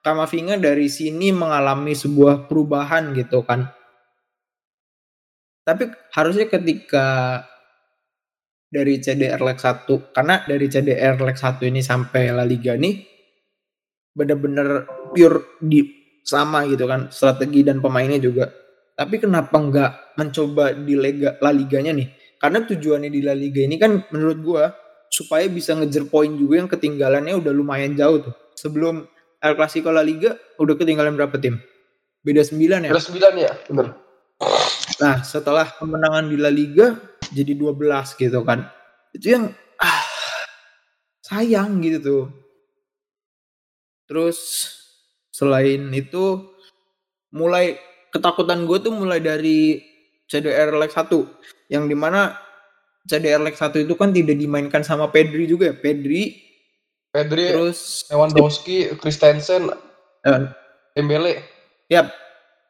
[0.06, 3.70] Kamavinga dari sini mengalami sebuah perubahan gitu kan.
[5.62, 7.42] Tapi harusnya ketika
[8.72, 13.04] dari CDR leg 1 karena dari CDR leg 1 ini sampai La Liga nih
[14.16, 15.84] bener-bener pure di
[16.24, 18.48] sama gitu kan strategi dan pemainnya juga.
[18.96, 22.08] Tapi kenapa nggak mencoba di Liga La Liganya nih?
[22.40, 24.64] Karena tujuannya di La Liga ini kan menurut gua
[25.12, 28.36] supaya bisa ngejar poin juga yang ketinggalannya udah lumayan jauh tuh.
[28.56, 29.04] Sebelum
[29.42, 31.60] El Clasico La Liga udah ketinggalan berapa tim?
[32.22, 32.92] Beda 9 ya?
[32.94, 33.88] Beda 9 ya, bener.
[35.02, 36.94] Nah, setelah kemenangan di La Liga
[37.32, 38.68] jadi 12 gitu kan.
[39.16, 39.46] Itu yang
[39.80, 40.04] ah,
[41.24, 42.26] sayang gitu tuh.
[44.08, 44.40] Terus
[45.32, 46.52] selain itu
[47.32, 47.80] mulai
[48.12, 49.80] ketakutan gue tuh mulai dari
[50.28, 51.08] CDR leg 1
[51.72, 52.36] yang di mana
[53.08, 56.36] CDR leg 1 itu kan tidak dimainkan sama Pedri juga ya Pedri
[57.12, 59.72] Pedri terus Lewandowski Christensen
[60.28, 60.44] eh,
[60.96, 61.44] Dembele
[61.88, 62.12] ya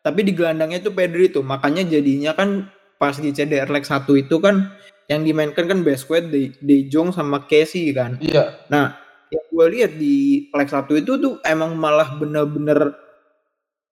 [0.05, 2.69] tapi di gelandangnya itu Pedri tuh makanya jadinya kan
[3.01, 4.69] pas di CDR leg 1 itu kan
[5.09, 8.93] yang dimainkan kan Besquet, De, De Jong sama Casey kan iya nah
[9.33, 12.93] yang gue lihat di leg 1 itu tuh emang malah bener-bener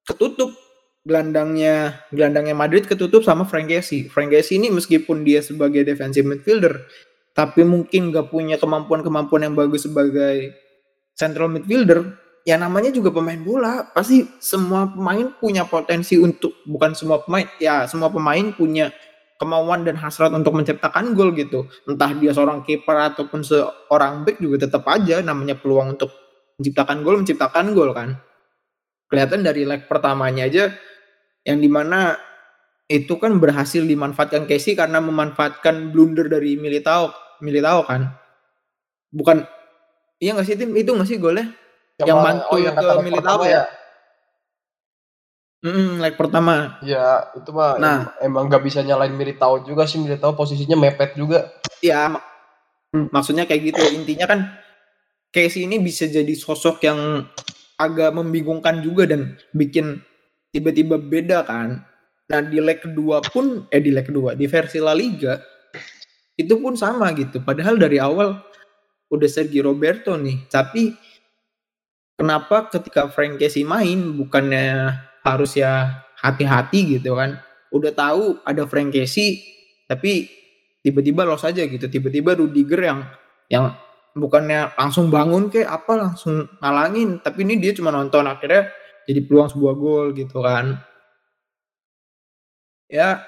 [0.05, 0.53] ketutup
[1.09, 4.05] gelandangnya gelandangnya Madrid ketutup sama Frank Casey.
[4.11, 6.85] Frank Casey ini meskipun dia sebagai defensive midfielder,
[7.33, 10.53] tapi mungkin gak punya kemampuan-kemampuan yang bagus sebagai
[11.15, 12.13] central midfielder.
[12.49, 17.85] Ya namanya juga pemain bola, pasti semua pemain punya potensi untuk bukan semua pemain, ya
[17.85, 18.89] semua pemain punya
[19.37, 21.69] kemauan dan hasrat untuk menciptakan gol gitu.
[21.85, 26.09] Entah dia seorang kiper ataupun seorang back juga tetap aja namanya peluang untuk
[26.57, 28.17] menciptakan gol, menciptakan gol kan.
[29.13, 30.73] Kelihatan dari leg pertamanya aja
[31.45, 32.17] yang di mana
[32.89, 37.13] itu kan berhasil dimanfaatkan Casey karena memanfaatkan blunder dari Militao
[37.45, 38.09] Militao kan
[39.13, 39.45] bukan
[40.17, 41.53] iya nggak sih tim itu nggak sih golnya
[41.99, 43.63] yang, yang bantu oh, yang ke Militao ya, ya?
[45.59, 46.79] Mm, leg pertama.
[46.87, 49.99] Ya, itu mah nah, emang gak bisa nyalain Militao juga sih.
[49.99, 51.51] Militao posisinya mepet juga.
[51.83, 52.23] Iya, mak
[53.11, 53.83] maksudnya kayak gitu.
[53.91, 54.39] Intinya kan
[55.29, 57.27] Casey ini bisa jadi sosok yang
[57.75, 59.99] agak membingungkan juga dan bikin
[60.55, 61.83] tiba-tiba beda kan.
[62.29, 65.37] Nah di leg kedua pun, eh di leg kedua, di versi La Liga,
[66.39, 67.43] itu pun sama gitu.
[67.43, 68.39] Padahal dari awal
[69.11, 70.47] udah Sergio Roberto nih.
[70.47, 70.93] Tapi
[72.19, 74.91] kenapa ketika Frank Casey main, bukannya
[75.23, 77.39] harus ya hati-hati gitu kan.
[77.71, 79.39] Udah tahu ada Frank Casey,
[79.87, 80.27] tapi
[80.83, 81.87] tiba-tiba los aja gitu.
[81.87, 82.99] Tiba-tiba Rudiger yang
[83.47, 83.71] yang
[84.19, 88.73] bukannya langsung bangun kayak apa langsung ngalangin tapi ini dia cuma nonton akhirnya
[89.05, 90.81] jadi peluang sebuah gol gitu kan
[92.89, 93.21] ya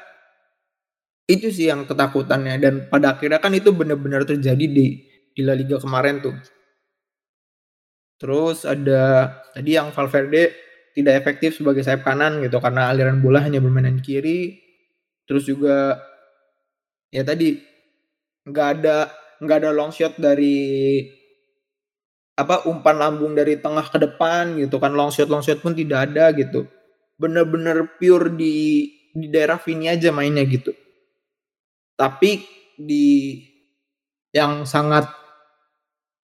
[1.30, 5.78] itu sih yang ketakutannya dan pada akhirnya kan itu benar-benar terjadi di di La Liga
[5.80, 6.36] kemarin tuh
[8.22, 10.54] terus ada tadi yang Valverde
[10.94, 14.60] tidak efektif sebagai sayap kanan gitu karena aliran bola hanya bermain kiri.
[15.26, 15.98] Terus juga
[17.10, 17.60] ya tadi
[18.46, 19.10] nggak ada
[19.42, 21.02] nggak ada long shot dari
[22.36, 24.92] apa umpan lambung dari tengah ke depan gitu kan.
[24.92, 26.68] Long shot long shot pun tidak ada gitu.
[27.16, 30.76] Bener-bener pure di di daerah Vini aja mainnya gitu.
[31.96, 32.44] Tapi
[32.76, 33.40] di
[34.32, 35.08] yang sangat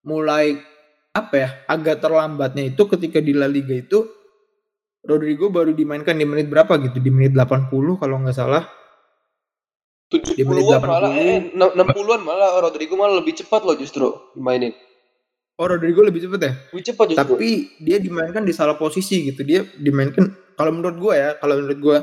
[0.08, 0.56] mulai
[1.18, 4.06] apa ya agak terlambatnya itu ketika di La Liga itu
[5.08, 8.64] Rodrigo baru dimainkan di menit berapa gitu di menit 80 kalau nggak salah
[10.14, 14.72] 70-an malah eh 60-an malah Rodrigo malah lebih cepat loh justru dimainin
[15.58, 16.54] Oh Rodrigo lebih cepet ya?
[16.70, 17.34] Lebih cepat justru.
[17.34, 17.50] Tapi
[17.82, 19.42] dia dimainkan di salah posisi gitu.
[19.42, 21.98] Dia dimainkan kalau menurut gue ya, kalau menurut gue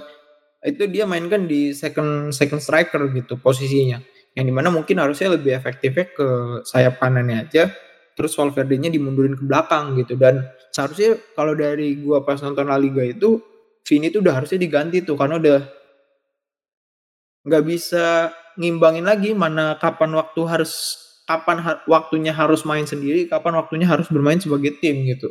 [0.66, 4.02] itu dia mainkan di second second striker gitu posisinya.
[4.34, 6.26] Yang di mana mungkin harusnya lebih efektifnya ke
[6.66, 7.70] sayap kanannya aja.
[8.14, 10.14] Terus Valverde-nya dimundurin ke belakang gitu.
[10.14, 13.42] Dan seharusnya kalau dari gue pas nonton La Liga itu,
[13.84, 15.60] Vini tuh udah harusnya diganti tuh karena udah
[17.44, 20.96] nggak bisa ngimbangin lagi mana kapan waktu harus
[21.28, 25.28] kapan ha waktunya harus main sendiri, kapan waktunya harus bermain sebagai tim gitu.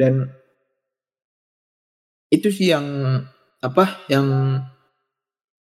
[0.00, 0.32] Dan
[2.30, 2.86] itu sih yang
[3.60, 4.26] apa yang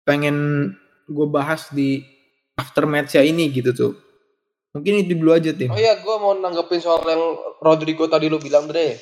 [0.06, 0.70] pengen
[1.10, 2.00] gue bahas di
[2.56, 3.92] aftermatch ya ini gitu tuh.
[4.72, 5.68] Mungkin itu dulu aja tim.
[5.68, 7.22] Oh iya, gue mau nanggepin soal yang
[7.60, 8.96] Rodrigo tadi lu bilang Dre.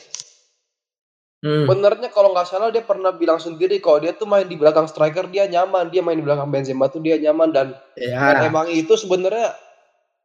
[1.41, 1.65] Hmm.
[1.65, 5.25] Benernya kalau nggak salah dia pernah bilang sendiri kalau dia tuh main di belakang striker
[5.31, 8.37] dia nyaman, dia main di belakang Benzema tuh dia nyaman dan, ya.
[8.37, 9.57] dan emang itu sebenarnya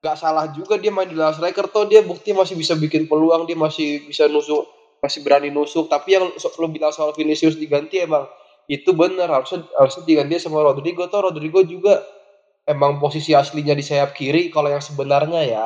[0.05, 3.49] gak salah juga dia main di last striker tuh dia bukti masih bisa bikin peluang
[3.49, 4.69] dia masih bisa nusuk
[5.01, 8.29] masih berani nusuk tapi yang lo bilang soal Vinicius diganti emang
[8.69, 12.05] itu benar harusnya harusnya diganti sama Rodrigo tuh Rodrigo juga
[12.65, 15.65] emang posisi aslinya di sayap kiri kalau yang sebenarnya ya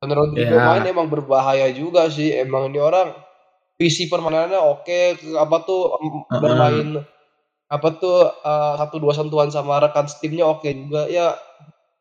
[0.00, 0.66] dan Rodrigo yeah.
[0.66, 3.14] main emang berbahaya juga sih emang ini orang
[3.78, 5.00] visi permainannya oke
[5.38, 6.40] apa tuh uh-huh.
[6.42, 7.00] bermain
[7.70, 11.38] apa tuh uh, satu dua sentuhan sama rekan timnya oke juga ya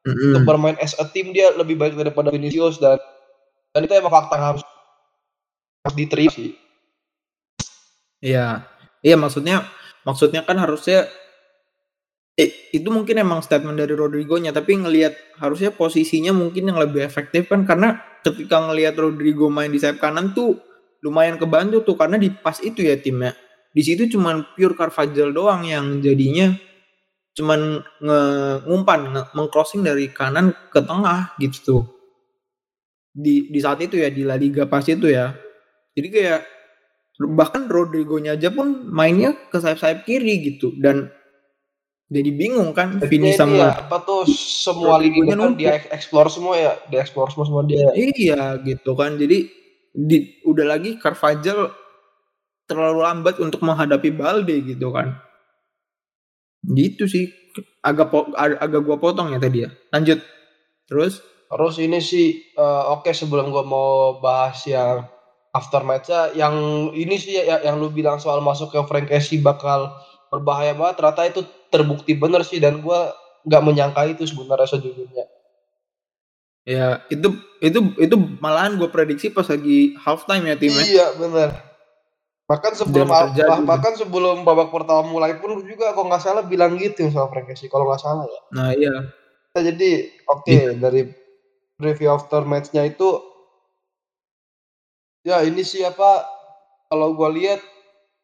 [0.04, 0.28] mm-hmm.
[0.34, 2.98] untuk bermain as a team dia lebih baik daripada Vinicius dan
[3.70, 4.64] dan itu emang fakta harus
[5.86, 6.58] harus diterima sih.
[8.20, 8.66] Iya.
[9.00, 9.64] Iya maksudnya
[10.04, 11.08] maksudnya kan harusnya
[12.40, 17.52] eh, itu mungkin emang statement dari Rodrigo-nya tapi ngelihat harusnya posisinya mungkin yang lebih efektif
[17.52, 20.56] kan karena ketika ngelihat Rodrigo main di sayap kanan tuh
[21.04, 23.36] lumayan kebantu tuh karena di pas itu ya timnya.
[23.70, 26.56] Di situ cuman pure Carvajal doang yang jadinya
[27.38, 28.22] cuman nge
[28.68, 31.88] ngumpan nge mengcrossing dari kanan ke tengah gitu
[33.16, 35.32] di di saat itu ya di La Liga pas itu ya
[35.96, 36.42] jadi kayak
[37.36, 41.12] bahkan Rodrigo-nya aja pun mainnya ke sayap-sayap kiri gitu dan
[42.10, 46.74] jadi bingung kan Vini sama ya, apa tuh semua lini depan dia explore semua ya
[46.90, 47.86] dia explore semua semua dia.
[47.94, 49.22] Iya gitu kan.
[49.22, 49.46] Jadi
[49.94, 51.70] di, udah lagi Carvajal
[52.66, 55.22] terlalu lambat untuk menghadapi Balde gitu kan.
[56.66, 57.30] Gitu sih.
[57.86, 59.70] Agak po, agak gua potong ya tadi ya.
[59.94, 60.18] Lanjut.
[60.90, 61.22] Terus?
[61.46, 65.06] Terus ini sih uh, oke okay, sebelum gua mau bahas yang
[65.54, 66.58] aftermatch-nya yang
[66.90, 69.94] ini sih ya, yang lu bilang soal masuk ke Frank Casey bakal
[70.34, 73.00] berbahaya banget ternyata itu terbukti bener sih dan gue
[73.46, 75.26] nggak menyangka itu sebenarnya sejujurnya.
[76.68, 81.50] Ya itu itu itu malahan gue prediksi pas lagi halftime ya timnya iya bener.
[82.50, 83.30] Bahkan sebelum bah,
[83.62, 87.86] bahkan sebelum babak pertama mulai pun juga kok nggak salah bilang gitu soal Frank kalau
[87.90, 88.42] nggak salah ya.
[88.54, 88.96] Nah iya.
[89.54, 90.74] Nah, jadi oke okay, iya.
[90.78, 91.02] dari
[91.82, 93.22] review after matchnya itu
[95.26, 96.26] ya ini siapa
[96.90, 97.62] kalau gue lihat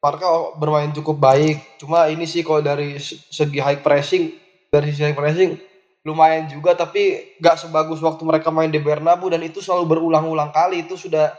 [0.05, 1.81] Barca bermain cukup baik.
[1.81, 4.37] Cuma ini sih kalau dari segi high pressing,
[4.69, 5.57] dari sisi high pressing
[6.05, 10.85] lumayan juga tapi gak sebagus waktu mereka main di Bernabeu dan itu selalu berulang-ulang kali
[10.85, 11.33] itu sudah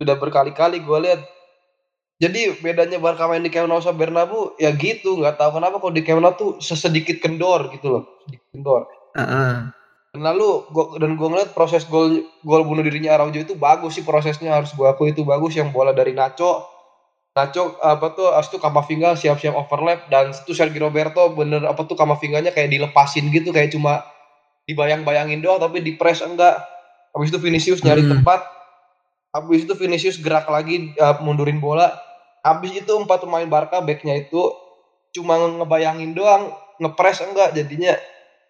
[0.00, 1.20] sudah berkali-kali gue lihat
[2.16, 5.92] jadi bedanya Barca main di Camp Nou sama Bernabeu ya gitu nggak tahu kenapa kalau
[5.92, 9.54] di Camp Nou tuh sesedikit kendor gitu loh sedikit kendor uh -uh.
[10.16, 14.04] dan lalu gua, dan gue ngeliat proses gol gol bunuh dirinya Araujo itu bagus sih
[14.08, 16.64] prosesnya harus gue akui itu bagus yang bola dari Nacho
[17.36, 21.92] Nacho apa tuh harus tuh Kamavinga siap-siap overlap dan itu Sergio Roberto bener apa tuh
[21.92, 24.08] Kamavinganya kayak dilepasin gitu kayak cuma
[24.64, 26.56] dibayang-bayangin doang tapi di press enggak.
[27.12, 28.12] Habis itu Vinicius nyari hmm.
[28.16, 28.40] tempat.
[29.36, 31.92] Habis itu Vinicius gerak lagi uh, mundurin bola.
[32.40, 34.40] Habis itu empat pemain Barca backnya itu
[35.12, 38.00] cuma ngebayangin doang, ngepres enggak jadinya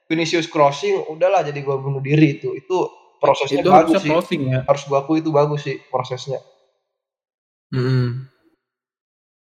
[0.06, 2.54] Vinicius crossing udahlah jadi gua bunuh diri itu.
[2.54, 2.86] Itu
[3.18, 4.38] prosesnya itu bagus sih.
[4.46, 4.62] Ya?
[4.62, 6.38] Harus gua akui itu bagus sih prosesnya.
[7.74, 8.30] Hmm.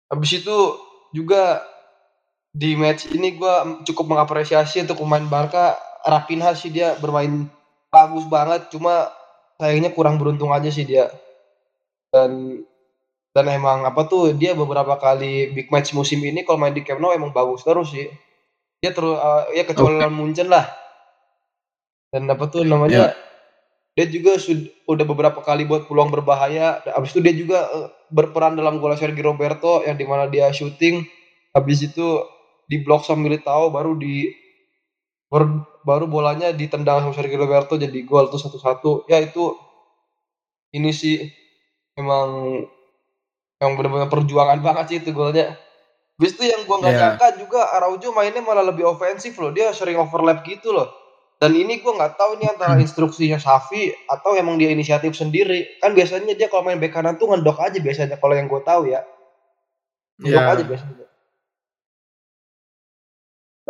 [0.08, 0.56] Habis itu
[1.12, 1.64] juga
[2.52, 3.54] di match ini gue
[3.88, 5.76] cukup mengapresiasi untuk pemain Barca.
[6.04, 7.48] Rapinha sih dia bermain
[7.92, 9.12] bagus banget cuma
[9.60, 11.12] sayangnya kurang beruntung aja sih dia.
[12.08, 12.62] Dan
[13.36, 16.98] dan emang apa tuh dia beberapa kali big match musim ini kalau main di Camp
[16.98, 18.08] Nou emang bagus terus sih.
[18.80, 20.08] Dia terus uh, ya kecuali okay.
[20.08, 20.64] Munchen lah.
[22.08, 23.28] Dan apa tuh namanya yeah
[23.98, 26.78] dia juga sudah udah beberapa kali buat peluang berbahaya.
[26.86, 31.04] Habis itu dia juga uh, berperan dalam gol Sergio Roberto yang di mana dia syuting.
[31.52, 32.24] Habis itu
[32.68, 34.28] di blok sama Militao baru di
[35.32, 39.08] baru, baru bolanya ditendang sama Sergio Roberto jadi gol tuh satu-satu.
[39.08, 39.56] Ya itu
[40.76, 41.28] ini sih
[41.96, 42.62] emang
[43.58, 45.56] yang benar-benar perjuangan banget sih itu golnya.
[46.18, 47.02] Habis itu yang gua nggak yeah.
[47.14, 49.54] nyangka juga Araujo mainnya malah lebih ofensif loh.
[49.54, 51.07] Dia sering overlap gitu loh
[51.38, 52.82] dan ini gue nggak tahu ini antara hmm.
[52.82, 55.78] instruksinya Safi atau emang dia inisiatif sendiri.
[55.78, 58.90] Kan biasanya dia kalau main bek kanan tuh ngedok aja biasanya kalau yang gue tahu
[58.90, 59.06] ya.
[60.18, 60.54] Ngedok yeah.
[60.58, 61.06] aja biasanya.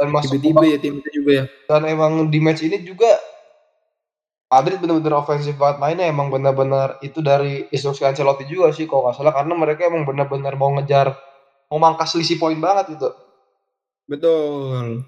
[0.01, 1.45] Dan masuk tiba-tiba ya tim itu juga ya.
[1.69, 3.13] Dan emang di match ini juga
[4.49, 9.21] Madrid benar-benar ofensif banget mainnya emang benar-benar itu dari instruksi Ancelotti juga sih kalau nggak
[9.21, 11.13] salah karena mereka emang benar-benar mau ngejar
[11.69, 13.13] mau mangkas selisih poin banget itu.
[14.09, 15.05] Betul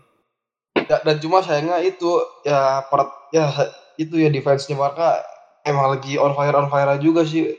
[0.90, 3.46] ya, dan cuma sayangnya itu ya per, ya
[3.94, 5.22] itu ya defense-nya Barca
[5.62, 7.54] emang lagi on fire on fire juga sih.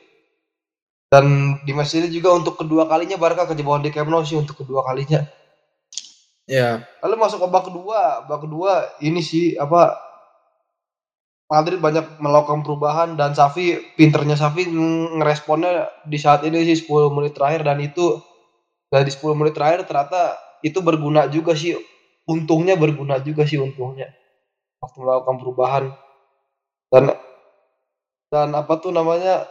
[1.11, 4.63] Dan di match ini juga untuk kedua kalinya Barca kejebolan di Camp Nou sih untuk
[4.63, 5.27] kedua kalinya.
[6.47, 6.87] Ya.
[7.03, 8.23] Lalu masuk ke babak kedua.
[8.23, 8.71] Babak kedua
[9.03, 9.99] ini sih apa
[11.51, 14.71] Madrid banyak melakukan perubahan dan Safi pinternya Safi
[15.19, 17.67] ngeresponnya di saat ini sih 10 menit terakhir.
[17.67, 18.23] Dan itu
[18.87, 21.75] dari 10 menit terakhir ternyata itu berguna juga sih
[22.29, 24.13] untungnya berguna juga sih untungnya.
[24.81, 25.83] Waktu melakukan perubahan.
[26.91, 27.15] Dan
[28.31, 29.47] dan apa tuh namanya?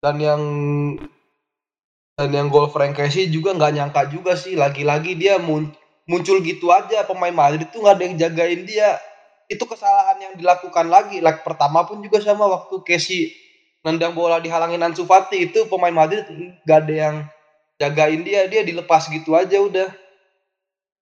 [0.00, 0.42] Dan yang
[2.16, 4.56] dan yang gol Frank Casey juga nggak nyangka juga sih.
[4.56, 9.00] Lagi-lagi dia muncul gitu aja pemain Madrid itu nggak ada yang jagain dia.
[9.50, 11.18] Itu kesalahan yang dilakukan lagi.
[11.20, 13.32] Leg pertama pun juga sama waktu Casey
[13.80, 16.28] nendang bola dihalangin Ansu Fati itu pemain Madrid
[16.64, 17.16] nggak ada yang
[17.80, 18.48] jagain dia.
[18.48, 19.88] Dia dilepas gitu aja udah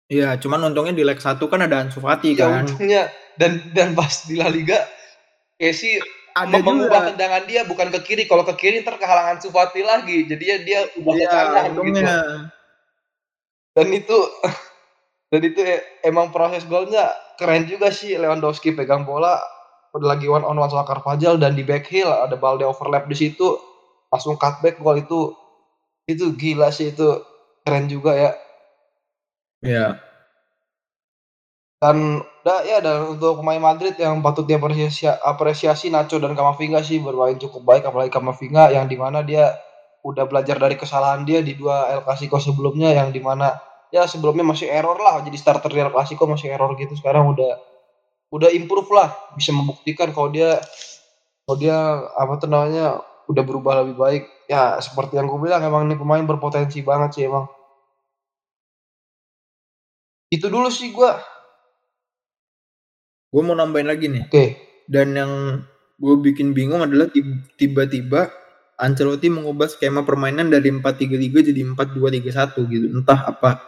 [0.09, 2.65] Iya, cuman untungnya di leg 1 kan ada Ansu Fati ya, kan.
[2.65, 4.89] untungnya dan dan pas di La Liga
[5.61, 6.01] Casey
[6.39, 7.09] ada mengubah juga.
[7.13, 8.25] tendangan dia bukan ke kiri.
[8.31, 10.25] Kalau ke kiri ntar kehalangan Sufati lagi.
[10.31, 12.07] Jadi dia dia ubah ke Iya, kanan gitu.
[13.75, 14.19] Dan itu
[15.35, 19.37] dan itu e- emang proses golnya keren juga sih Lewandowski pegang bola
[19.93, 23.17] udah lagi one on one sama Carvajal dan di back heel ada Balde overlap di
[23.17, 23.57] situ
[24.09, 25.33] langsung cutback gol itu
[26.09, 27.21] itu gila sih itu
[27.65, 28.31] keren juga ya
[29.63, 29.99] Iya.
[31.79, 36.99] dan da, ya dan untuk pemain Madrid yang patut diapresiasi apresiasi Nacho dan Kamavinga sih
[36.99, 39.55] bermain cukup baik apalagi Kamavinga yang di mana dia
[40.03, 43.55] udah belajar dari kesalahan dia di dua El Clasico sebelumnya yang di mana
[43.95, 47.59] ya sebelumnya masih error lah jadi starter di El Clasico masih error gitu sekarang udah
[48.35, 50.59] udah improve lah bisa membuktikan kalau dia
[51.47, 51.79] kalau dia
[52.19, 52.51] apa tuh
[53.29, 57.25] udah berubah lebih baik ya seperti yang gue bilang emang ini pemain berpotensi banget sih
[57.29, 57.47] emang
[60.29, 61.11] itu dulu sih gue
[63.29, 64.25] Gue mau nambahin lagi nih.
[64.25, 64.45] oke
[64.89, 65.33] Dan yang
[66.01, 68.33] gue bikin bingung adalah tib- tiba-tiba
[68.79, 72.87] Ancelotti mengubah skema permainan dari 4-3-3 jadi 4-2-3-1 gitu.
[72.95, 73.59] Entah apa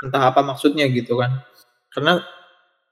[0.00, 1.42] entah apa maksudnya gitu kan.
[1.90, 2.22] Karena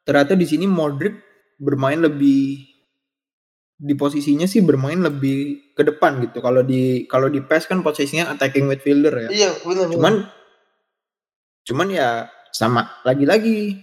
[0.02, 1.16] ternyata di sini Modric
[1.62, 2.66] bermain lebih
[3.82, 6.42] di posisinya sih bermain lebih ke depan gitu.
[6.42, 9.28] Kalau di kalau di PES kan posisinya attacking midfielder ya.
[9.30, 10.14] iya benar Cuman
[11.62, 13.80] cuman ya sama lagi-lagi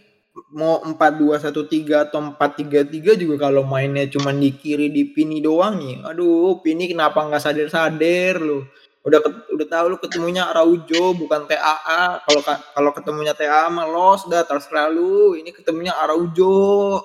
[0.53, 6.05] mau 4-2-1-3 atau 4-3-3 juga kalau mainnya cuman di kiri di Pini doang nih.
[6.05, 8.63] Aduh, Pini kenapa nggak sadar-sadar lu?
[9.03, 12.23] Udah udah tahu lu ketemunya Araujo bukan TAA.
[12.23, 15.34] Kalau ka- kalau ketemunya TAA mah los dah terserah lu.
[15.39, 16.99] Ini ketemunya Araujo.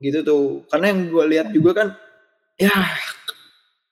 [0.00, 0.64] Gitu tuh.
[0.70, 1.88] Karena yang gue lihat juga kan
[2.58, 2.74] ya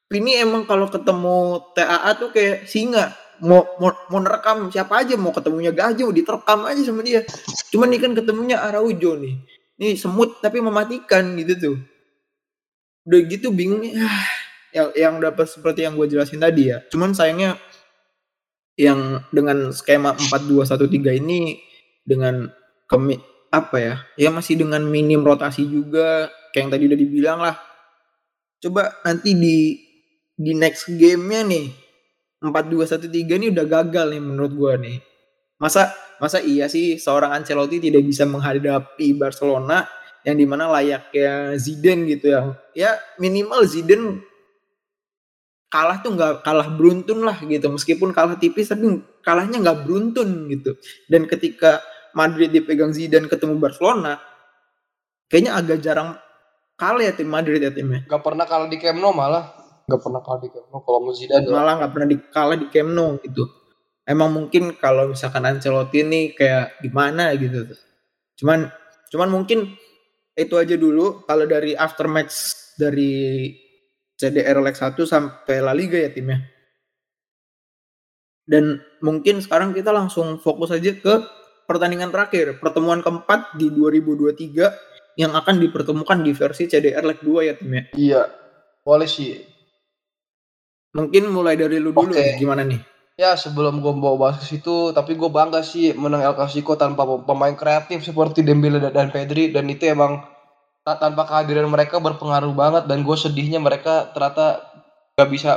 [0.07, 3.11] Pini emang kalau ketemu TAA tuh kayak singa
[3.42, 7.25] mau mau, mau nerekam siapa aja mau ketemunya gajah diterekam aja sama dia.
[7.72, 9.35] Cuman nih kan ketemunya Araujo nih.
[9.77, 11.77] Ini semut tapi mematikan gitu tuh.
[13.07, 13.96] Udah gitu bingung nih
[14.77, 16.81] yang yang dapat seperti yang gue jelasin tadi ya.
[16.88, 17.61] Cuman sayangnya
[18.77, 21.57] yang dengan skema 4213 ini
[22.05, 22.53] dengan
[22.85, 23.16] kemi
[23.49, 27.57] apa ya ya masih dengan minim rotasi juga kayak yang tadi udah dibilang lah.
[28.61, 29.59] Coba nanti di
[30.37, 31.86] di next gamenya nih
[32.40, 35.01] 4213 ini udah gagal nih menurut gua nih.
[35.57, 39.88] Masa masa iya sih seorang Ancelotti tidak bisa menghadapi Barcelona
[40.27, 42.40] yang di mana layaknya Zidane gitu ya?
[42.77, 44.20] Ya minimal Zidane
[45.72, 47.72] kalah tuh nggak kalah beruntun lah gitu.
[47.72, 50.77] Meskipun kalah tipis tapi kalahnya nggak beruntun gitu.
[51.09, 51.81] Dan ketika
[52.12, 54.20] Madrid dipegang Zidane ketemu Barcelona
[55.33, 56.20] kayaknya agak jarang
[56.77, 58.05] kalah ya tim Madrid ya timnya.
[58.05, 59.56] Gak pernah kalah di Camp Nou malah.
[59.87, 61.46] Gak pernah kalah di Camp Nou kalau mau Zidane.
[61.46, 63.46] malah nggak pernah dikalah di Camp Nou gitu.
[64.07, 67.79] Emang mungkin kalau misalkan Ancelotti ini kayak gimana gitu tuh.
[68.38, 68.66] Cuman
[69.11, 69.79] cuman mungkin
[70.35, 72.35] itu aja dulu kalau dari aftermatch
[72.79, 73.51] dari
[74.18, 76.42] CDR Leg 1 sampai La Liga ya timnya.
[78.46, 81.14] Dan mungkin sekarang kita langsung fokus aja ke
[81.66, 87.55] pertandingan terakhir, pertemuan keempat di 2023 yang akan dipertemukan di versi CDR Leg 2 ya
[87.59, 87.83] timnya.
[87.99, 88.22] Iya.
[88.87, 89.56] Boleh sih.
[90.96, 92.80] Mungkin mulai dari lu dulu nih, gimana nih?
[93.16, 97.04] Ya sebelum gue bawa bahas ke situ, tapi gue bangga sih menang El Clasico tanpa
[97.04, 100.24] pemain kreatif seperti Dembele dan- Pedri dan itu emang
[100.80, 104.61] ta- tanpa kehadiran mereka berpengaruh banget dan gue sedihnya mereka ternyata
[105.16, 105.56] gak bisa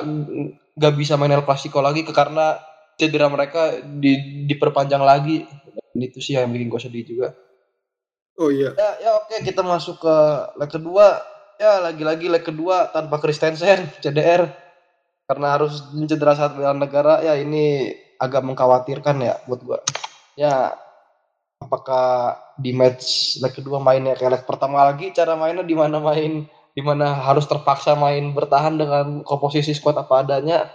[0.76, 2.60] gak bisa main El Clasico lagi karena
[2.96, 5.44] cedera mereka di, diperpanjang lagi
[5.76, 7.28] dan itu sih yang bikin gue sedih juga.
[8.40, 8.72] Oh iya.
[8.72, 10.16] Ya, ya oke kita masuk ke
[10.56, 11.20] leg kedua.
[11.60, 14.48] Ya lagi-lagi leg kedua tanpa Christensen, CDR.
[15.30, 19.80] Karena harus cedera saat bela negara, ya ini agak mengkhawatirkan ya buat gua.
[20.34, 20.74] Ya
[21.62, 26.48] apakah di match leg kedua mainnya kayak leg pertama lagi cara mainnya di mana main
[26.74, 30.72] di mana harus terpaksa main bertahan dengan komposisi squad apa adanya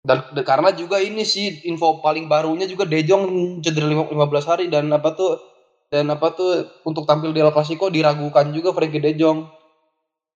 [0.00, 4.66] dan, karena juga ini sih info paling barunya juga De Jong cedera lima- 15 hari
[4.72, 5.36] dan apa tuh
[5.92, 9.12] dan apa tuh untuk tampil di El Clasico diragukan juga Frankie De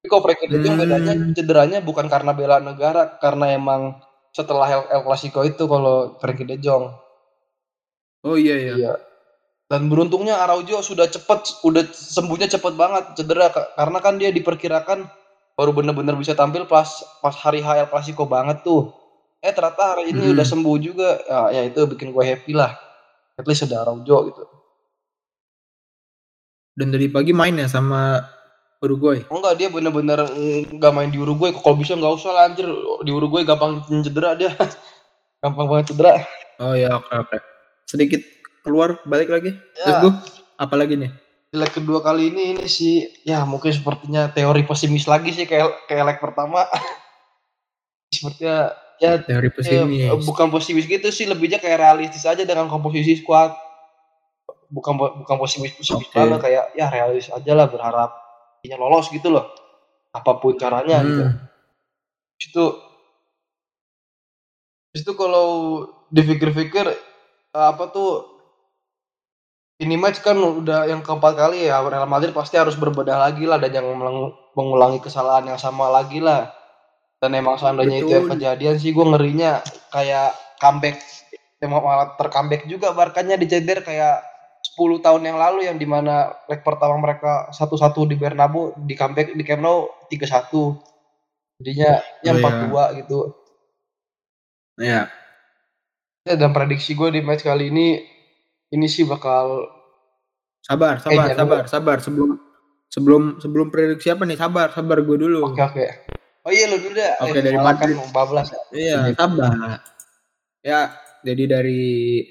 [0.05, 0.83] Kok Frankie De Jong Hmm.
[0.85, 3.97] bedanya cederanya bukan karena bela negara karena emang
[4.37, 6.93] setelah El, El Clasico itu kalau Frankie De Jong.
[8.25, 8.75] Oh iya iya.
[8.77, 8.93] Iya.
[9.65, 15.09] Dan beruntungnya Araujo sudah cepet, udah sembuhnya cepet banget cedera Ka- karena kan dia diperkirakan
[15.57, 16.85] baru bener-bener bisa tampil pas
[17.25, 18.93] pas hari H El Clasico banget tuh.
[19.41, 20.35] Eh ternyata hari ini Hmm.
[20.37, 21.17] udah sembuh juga.
[21.25, 22.77] Ya, ya itu bikin gue happy lah.
[23.41, 24.45] At least ada Araujo gitu.
[26.75, 28.19] Dan dari pagi main ya sama
[28.85, 29.19] Uruguay.
[29.33, 31.51] Oh enggak dia bener-bener mm, nggak main di Uruguay.
[31.57, 32.69] Kalau bisa nggak usah lah anjir.
[33.03, 34.53] Di Uruguay gampang cedera dia.
[35.43, 36.21] gampang banget cedera.
[36.61, 37.37] Oh ya oke oke.
[37.89, 38.21] Sedikit
[38.65, 39.53] keluar balik lagi.
[39.77, 40.13] Terus Ya, gue
[40.57, 41.11] apa lagi nih?
[41.55, 46.05] Leg kedua kali ini ini sih ya mungkin sepertinya teori pesimis lagi sih kayak kayak
[46.09, 46.67] leg pertama.
[48.15, 48.73] sepertinya
[49.03, 50.23] ya Teori ya, pesimis.
[50.25, 53.53] bukan pesimis gitu sih lebihnya kayak realistis aja dengan komposisi squad.
[54.73, 56.17] Bukan bukan pesimis pesimis Oke.
[56.17, 58.24] banget kayak ya realistis aja lah berharap
[58.65, 59.53] ini lolos gitu loh.
[60.11, 61.23] Apa pun caranya gitu.
[61.29, 61.37] Hmm.
[62.41, 62.65] Itu
[64.95, 65.49] itu kalau
[66.15, 68.35] dipikir-pikir eh, apa tuh
[69.83, 73.59] ini match kan udah yang keempat kali ya Real Madrid pasti harus berbedah lagi lah
[73.59, 73.91] dan yang
[74.55, 76.55] mengulangi kesalahan yang sama lagi lah
[77.19, 78.39] dan emang seandainya itu yang Betul.
[78.39, 80.31] kejadian sih gue ngerinya kayak
[80.63, 81.03] comeback
[81.59, 84.23] emang malah tercomeback juga Barkanya diceder kayak
[84.75, 89.31] 10 tahun yang lalu yang di mana leg pertama mereka satu-satu di Bernabeu di comeback
[89.31, 90.75] di Camp Nou 3-1
[91.59, 93.19] jadinya ya Oh, 4-2 gitu
[94.75, 95.07] Ya,
[96.25, 98.03] Ya, dan prediksi gue di match kali ini
[98.69, 99.71] ini sih bakal
[100.59, 101.97] sabar, sabar, Kayaknya sabar, sabar.
[102.01, 102.31] Sebelum
[102.91, 104.35] sebelum sebelum prediksi apa nih?
[104.35, 105.53] Sabar, sabar gue dulu.
[105.53, 105.87] oke oke.
[106.43, 107.13] Oh iya lu dulu deh.
[107.23, 107.97] Oke, Eh, dari kan Madrid.
[108.11, 108.61] bablas ya.
[108.73, 109.79] Iya, sabar.
[110.61, 110.81] Ya,
[111.23, 111.83] jadi dari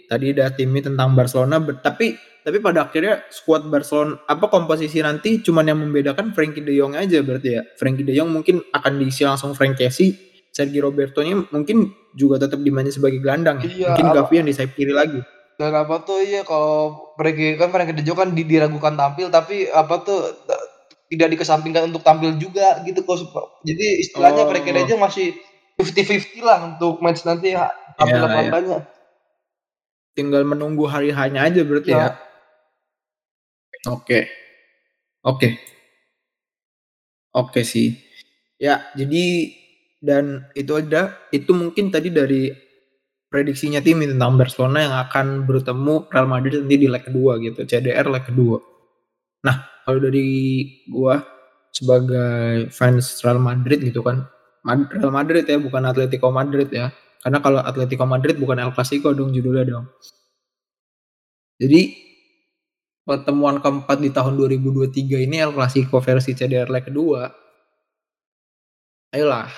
[0.06, 5.64] tadi udah timnya tentang Barcelona, tapi tapi pada akhirnya skuad Barcelona apa komposisi nanti cuman
[5.66, 7.62] yang membedakan Frankie De Jong aja berarti ya.
[7.74, 10.12] Frankie De Jong mungkin akan diisi langsung Frank Kessie,
[10.50, 13.68] Sergio Roberto-nya mungkin juga tetap dimainin sebagai gelandang ya.
[13.68, 15.24] Iya, mungkin Gavi yang di sayap kiri lagi.
[15.54, 19.66] Dan apa tuh iya kalau Frankie kan Frankie De Jong kan di- diragukan tampil tapi
[19.66, 20.20] apa tuh
[21.08, 23.22] tidak dikesampingkan untuk tampil juga gitu kok.
[23.62, 24.50] Jadi istilahnya Oh.
[24.50, 25.32] Frankie De Jong masih
[25.74, 28.80] 50-50 lah untuk match nanti ya, tampil Iya, apa iya.
[30.14, 31.98] Tinggal menunggu hari hanya aja berarti Iya.
[31.98, 32.10] ya.
[33.88, 34.20] Oke.
[35.24, 35.50] Oke.
[37.34, 37.98] Oke sih.
[38.62, 39.50] Ya, jadi
[40.04, 42.54] dan itu ada itu mungkin tadi dari
[43.32, 48.08] prediksinya tim tentang Barcelona yang akan bertemu Real Madrid nanti di leg kedua gitu, CDR
[48.12, 48.62] leg kedua.
[49.48, 50.28] Nah, kalau dari
[50.90, 51.22] gua
[51.74, 54.28] sebagai fans Real Madrid gitu kan,
[54.94, 56.94] Real Madrid ya, bukan Atletico Madrid ya.
[57.24, 59.86] Karena kalau Atletico Madrid bukan El Clasico dong judulnya dong.
[61.62, 61.82] Jadi
[63.04, 67.28] pertemuan keempat di tahun 2023 ini El Clasico versi CDR leg kedua.
[69.14, 69.52] Ayolah.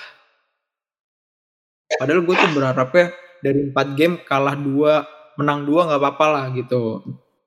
[1.86, 7.00] Padahal gue tuh berharapnya dari 4 game kalah 2, menang 2 nggak apa-apa lah gitu.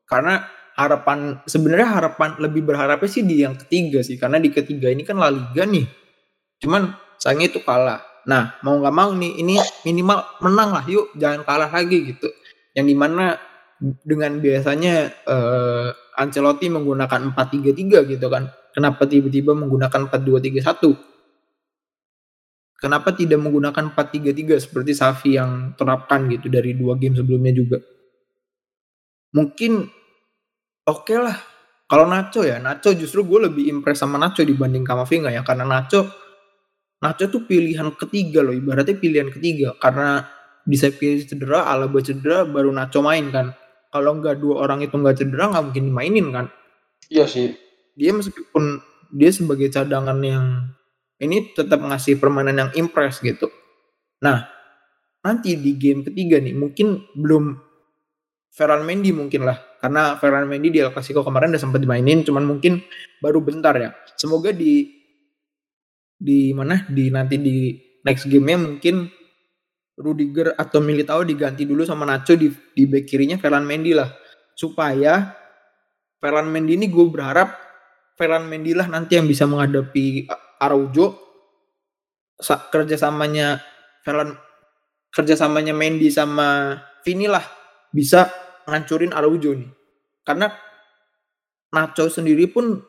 [0.08, 0.41] Karena
[0.80, 5.20] harapan sebenarnya harapan lebih berharapnya sih di yang ketiga sih karena di ketiga ini kan
[5.20, 5.86] La Liga nih.
[6.64, 8.00] Cuman sayangnya itu kalah.
[8.24, 12.32] Nah, mau nggak mau nih ini minimal menang lah yuk, jangan kalah lagi gitu.
[12.72, 13.36] Yang di mana
[13.80, 18.52] dengan biasanya eh, Ancelotti menggunakan 4-3-3 gitu kan.
[18.76, 21.10] Kenapa tiba-tiba menggunakan 4-2-3-1?
[22.80, 27.78] Kenapa tidak menggunakan 4-3-3 seperti Safi yang terapkan gitu dari dua game sebelumnya juga?
[29.36, 29.84] Mungkin
[30.88, 31.38] oke lah.
[31.90, 35.42] Kalau Nacho ya, Nacho justru gue lebih impress sama Nacho dibanding Kamavinga ya.
[35.44, 36.08] Karena Nacho,
[37.02, 39.74] Nacho tuh pilihan ketiga loh, ibaratnya pilihan ketiga.
[39.76, 40.24] Karena
[40.70, 43.52] sayap kiri cedera, Alaba cedera, baru Nacho main kan.
[43.90, 46.46] Kalau nggak dua orang itu nggak cedera, nggak mungkin dimainin kan
[47.10, 47.58] Iya sih.
[47.98, 48.80] dia meskipun
[49.10, 50.46] dia sebagai cadangan yang
[51.20, 53.50] ini tetap ngasih permainan yang impress gitu.
[54.24, 54.48] Nah,
[55.26, 57.60] nanti di game ketiga nih mungkin belum
[58.50, 62.46] Ferran Mendy mungkin lah karena Ferran Mendy di El Clasico kemarin udah sempat dimainin cuman
[62.48, 62.80] mungkin
[63.20, 63.92] baru bentar ya.
[64.16, 64.88] Semoga di
[66.20, 69.08] di mana di nanti di next game-nya mungkin
[70.00, 74.08] Rudiger atau Militao diganti dulu sama Nacho di di back kirinya Ferran Mendy lah.
[74.56, 75.36] Supaya
[76.24, 77.52] Ferran Mendy ini gue berharap
[78.16, 80.24] Ferran Mendy lah nanti yang bisa menghadapi
[80.64, 81.20] Araujo.
[82.39, 83.60] Sa- kerjasamanya
[84.00, 84.39] Ferran
[85.12, 87.43] kerjasamanya Mendy sama Vini lah
[87.91, 88.32] bisa
[88.72, 89.68] ngancurin Araujo nih.
[90.24, 90.47] Karena
[91.76, 92.80] Nacho sendiri pun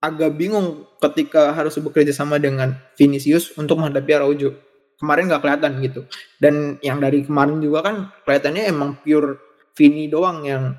[0.00, 4.69] agak bingung ketika harus bekerja sama dengan Vinicius untuk menghadapi Araujo
[5.00, 6.00] kemarin nggak kelihatan gitu
[6.36, 7.96] dan yang dari kemarin juga kan
[8.28, 10.76] kelihatannya emang pure Vini doang yang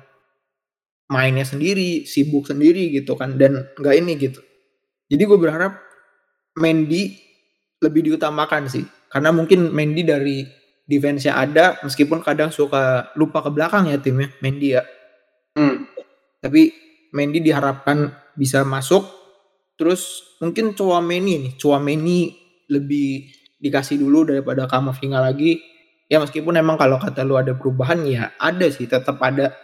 [1.10, 4.40] mainnya sendiri, sibuk sendiri gitu kan dan nggak ini gitu.
[5.10, 5.76] Jadi gue berharap
[6.56, 7.18] Mendy
[7.82, 10.46] lebih diutamakan sih karena mungkin Mendy dari
[10.86, 14.82] defense-nya ada meskipun kadang suka lupa ke belakang ya timnya Mendy ya.
[15.58, 15.84] Hmm.
[16.40, 16.72] Tapi
[17.12, 18.08] Mendy diharapkan
[18.38, 19.04] bisa masuk
[19.76, 22.32] terus mungkin Chouameni nih, Chouameni
[22.72, 25.62] lebih dikasih dulu daripada Kamavinga lagi.
[26.10, 29.54] Ya meskipun emang kalau kata lu ada perubahan ya ada sih tetap ada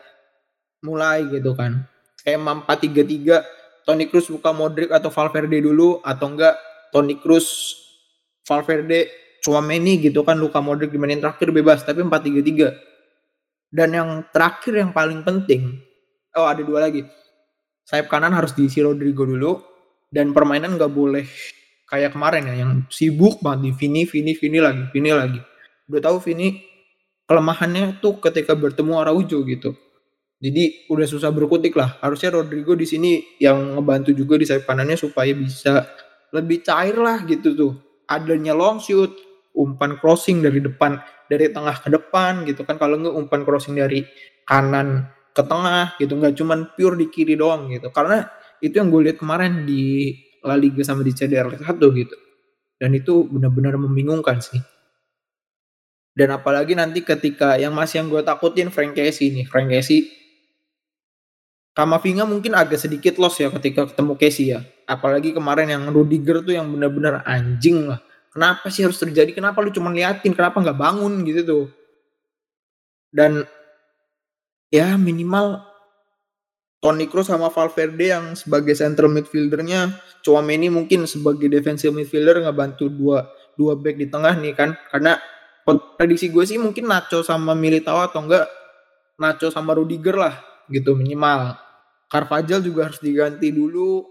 [0.81, 1.85] mulai gitu kan.
[2.23, 6.55] Kayak 4-3-3 Toni Kroos buka Modric atau Valverde dulu atau enggak
[6.95, 7.77] Toni Kroos
[8.47, 9.11] Valverde
[9.45, 13.69] Chouameni gitu kan Luka Modric dimainin terakhir bebas tapi 4-3-3.
[13.69, 15.85] Dan yang terakhir yang paling penting
[16.39, 17.03] oh ada dua lagi.
[17.89, 19.65] sayap kanan harus diisi Rodrigo dulu
[20.13, 21.25] dan permainan nggak boleh
[21.89, 25.41] kayak kemarin ya yang sibuk banget di Vini, Vini, Vini lagi, Vini lagi.
[25.89, 26.61] Udah tahu Vini
[27.25, 29.73] kelemahannya tuh ketika bertemu Araujo gitu.
[30.39, 31.99] Jadi udah susah berkutik lah.
[31.99, 35.83] Harusnya Rodrigo di sini yang ngebantu juga di sayap kanannya supaya bisa
[36.31, 37.73] lebih cair lah gitu tuh.
[38.07, 39.11] Adanya long shoot,
[39.57, 42.79] umpan crossing dari depan, dari tengah ke depan gitu kan.
[42.79, 44.07] Kalau nggak umpan crossing dari
[44.47, 47.91] kanan ke tengah gitu, nggak cuman pure di kiri doang gitu.
[47.91, 48.23] Karena
[48.63, 50.15] itu yang gue lihat kemarin di
[50.49, 52.17] La Liga sama di CDR 1 gitu.
[52.81, 54.63] Dan itu benar-benar membingungkan sih.
[56.17, 59.47] Dan apalagi nanti ketika yang masih yang gue takutin Frank Casey nih.
[59.47, 60.09] Frank Casey
[61.79, 64.67] Kamavinga mungkin agak sedikit loss ya ketika ketemu Casey ya.
[64.83, 68.03] Apalagi kemarin yang Rudiger tuh yang benar-benar anjing lah.
[68.35, 69.31] Kenapa sih harus terjadi?
[69.31, 70.35] Kenapa lu cuma liatin?
[70.35, 71.65] Kenapa nggak bangun gitu tuh?
[73.15, 73.47] Dan
[74.75, 75.68] ya minimal
[76.79, 83.27] Toni Kroos sama Valverde yang sebagai central midfieldernya, Chouameni mungkin sebagai defensive midfielder ngebantu dua
[83.59, 84.79] dua back di tengah nih kan.
[84.95, 85.19] Karena
[85.99, 88.47] prediksi gue sih mungkin Nacho sama Militao atau enggak
[89.19, 90.35] Nacho sama Rudiger lah
[90.71, 91.59] gitu minimal.
[92.07, 94.07] Carvajal juga harus diganti dulu.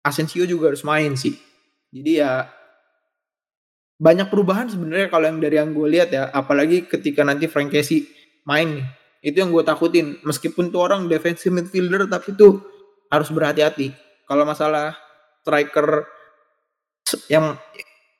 [0.00, 1.36] Asensio juga harus main sih.
[1.92, 2.48] Jadi ya
[4.00, 8.08] banyak perubahan sebenarnya kalau yang dari yang gue lihat ya, apalagi ketika nanti Frank Casey
[8.48, 8.88] main nih.
[9.24, 10.20] Itu yang gue takutin.
[10.22, 12.62] Meskipun tuh orang defensive midfielder tapi tuh
[13.12, 13.94] harus berhati-hati.
[14.26, 14.98] Kalau masalah
[15.42, 16.06] striker
[17.30, 17.54] yang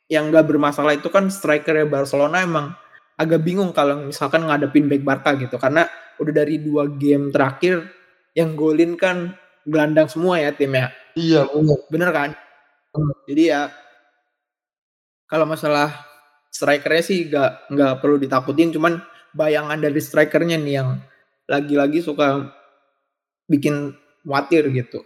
[0.06, 2.70] yang gak bermasalah itu kan strikernya Barcelona emang
[3.18, 5.90] agak bingung kalau misalkan ngadepin back Barca gitu karena
[6.22, 7.90] udah dari dua game terakhir
[8.38, 9.34] yang golin kan
[9.66, 10.94] gelandang semua ya timnya.
[11.18, 11.78] Iya bener.
[11.90, 12.30] Bener kan?
[13.26, 13.68] Jadi ya
[15.26, 16.06] kalau masalah
[16.54, 19.02] strikernya sih nggak nggak perlu ditakutin, cuman
[19.36, 20.88] bayangan dari strikernya nih yang
[21.46, 22.50] lagi-lagi suka
[23.46, 25.04] bikin khawatir gitu.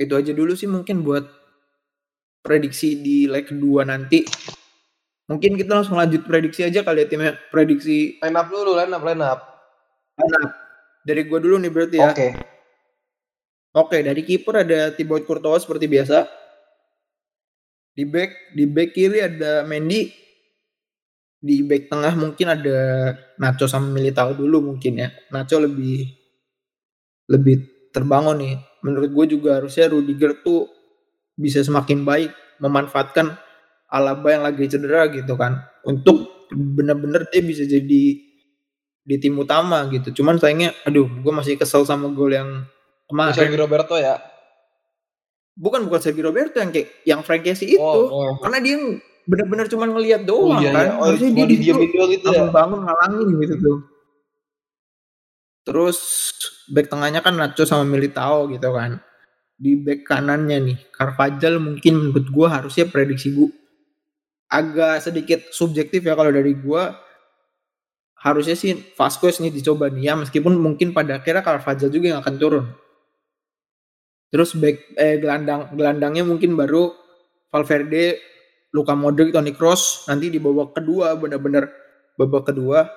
[0.00, 1.26] Itu aja dulu sih mungkin buat
[2.40, 4.24] prediksi di leg kedua nanti.
[5.24, 7.32] Mungkin kita langsung lanjut prediksi aja kali ya timnya.
[7.48, 9.40] Prediksi Line up dulu, line up, line up.
[10.20, 10.50] line up.
[11.04, 12.12] Dari gua dulu nih berarti ya.
[12.12, 12.28] Oke.
[13.74, 16.30] Oke, dari kiper ada Thibaut Courtois seperti biasa.
[17.94, 20.23] Di back di back kiri ada Mendy.
[21.44, 22.78] Di back tengah mungkin ada
[23.36, 25.12] Nacho sama Militao dulu mungkin ya.
[25.28, 26.08] Nacho lebih
[27.28, 28.56] lebih terbangun nih.
[28.80, 30.72] Menurut gue juga harusnya Rudiger tuh
[31.36, 32.30] bisa semakin baik
[32.62, 33.34] memanfaatkan
[33.90, 38.02] Alaba yang lagi cedera gitu kan untuk bener-bener dia bisa jadi
[39.04, 42.64] di tim utama gitu cuman sayangnya aduh gue masih kesel sama gol yang
[43.10, 44.16] kemarin Sergio Roberto ya.
[45.54, 48.32] bukan bukan Sergio Roberto yang kayak yang Frank Casey itu Oh, oh.
[48.40, 48.76] karena dia
[49.24, 50.84] bener-bener cuma ngelihat doang iya, kan?
[50.84, 50.94] iya.
[51.00, 52.44] Oh, harusnya cuma dia di doang gitu ya.
[52.52, 53.78] bangun ngalangin gitu tuh.
[55.64, 55.98] Terus
[56.68, 59.00] back tengahnya kan Nacho sama Militao gitu kan.
[59.56, 63.48] Di back kanannya nih Carvajal mungkin menurut gua harusnya prediksi gua
[64.52, 67.00] agak sedikit subjektif ya kalau dari gua.
[68.24, 72.34] Harusnya sih Vasquez nih dicoba nih ya meskipun mungkin pada akhirnya Carvajal juga yang akan
[72.40, 72.66] turun.
[74.32, 76.92] Terus back eh gelandang gelandangnya mungkin baru
[77.52, 78.33] Valverde
[78.74, 81.70] Luka Modric Toni Kroos nanti di babak kedua benar-benar
[82.18, 82.90] babak kedua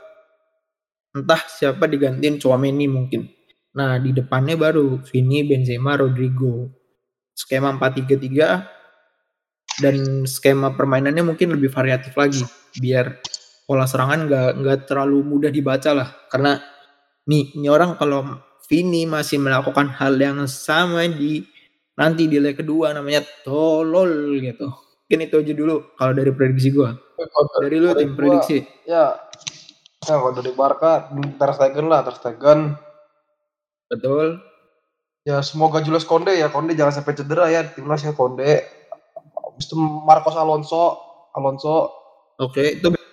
[1.14, 3.30] entah siapa digantiin Chouameni mungkin.
[3.78, 6.74] Nah di depannya baru Vini Benzema Rodrigo.
[7.38, 12.42] Skema 4-3-3 dan skema permainannya mungkin lebih variatif lagi
[12.82, 13.22] biar
[13.70, 16.10] pola serangan nggak nggak terlalu mudah dibaca lah.
[16.34, 16.58] Karena
[17.30, 18.26] nih ini orang kalau
[18.66, 21.46] Vini masih melakukan hal yang sama di
[21.94, 27.00] nanti di leg kedua namanya tolol gitu mungkin itu aja dulu kalau dari prediksi gua
[27.16, 29.16] Kalau dari lu tim gua, prediksi Ya.
[30.04, 32.76] Ya kalau dari Barca Ter Stegen lah, Ter Stegen.
[33.88, 34.44] betul
[35.24, 38.64] Ya semoga Julius Konde ya, Konde jangan sampai cedera ya timnas ya Konde.
[39.36, 41.00] Habis itu Marcos Alonso,
[41.36, 41.92] Alonso
[42.40, 43.04] oke itu back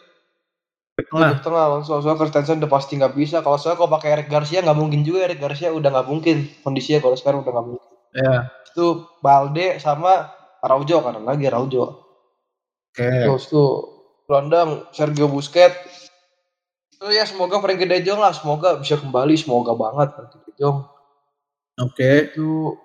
[1.10, 1.42] tengah Nah.
[1.42, 3.42] tengah Alonso, soalnya Christensen udah pasti nggak bisa.
[3.42, 7.02] Kalau soalnya kalau pakai Eric Garcia nggak mungkin juga Eric Garcia udah nggak mungkin kondisinya
[7.02, 7.90] kalau sekarang udah nggak mungkin.
[8.14, 10.30] ya Itu Balde sama
[10.64, 11.84] Araujo karena lagi Araujo.
[12.90, 13.70] oke Terus tuh
[14.24, 16.08] gelandang Sergio Busquets.
[16.96, 20.78] Itu ya semoga Frankie De Jong lah, semoga bisa kembali, semoga banget Frankie De Jong.
[21.76, 22.80] oke Itu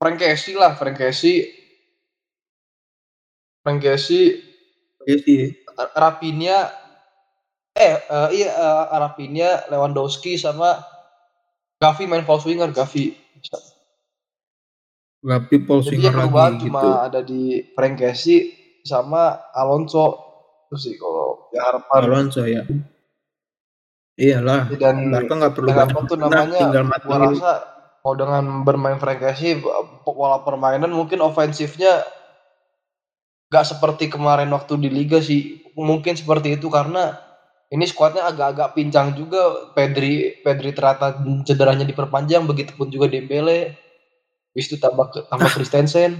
[0.00, 1.52] Frank Casey lah, Frank Casey.
[3.66, 4.38] Frank Casey,
[5.02, 6.70] sih Rapinya,
[7.74, 10.86] eh eh, iya eh, Rapinya, Lewandowski sama
[11.82, 13.12] Gavi main false winger, Gavi.
[15.26, 18.54] Gak people Jadi lagi cuma gitu ada di Frank Casey
[18.86, 20.22] sama Alonso.
[20.70, 22.62] Itu sih kalau ya harapan Alonso ya
[24.16, 24.70] Iyalah.
[24.78, 26.60] Dan Barca nggak perlu dan banyak apa tuh namanya?
[26.62, 27.20] tinggal Gua matengin.
[27.36, 27.52] rasa
[28.00, 29.58] kalau dengan bermain Frank Casey
[30.06, 32.06] pola permainan mungkin ofensifnya
[33.50, 35.66] gak seperti kemarin waktu di liga sih.
[35.74, 37.18] Mungkin seperti itu karena
[37.68, 39.74] ini skuadnya agak-agak pincang juga.
[39.74, 43.85] Pedri Pedri ternyata cederanya diperpanjang, begitupun juga Dembele.
[44.56, 46.16] Habis itu tambah tambah Christensen.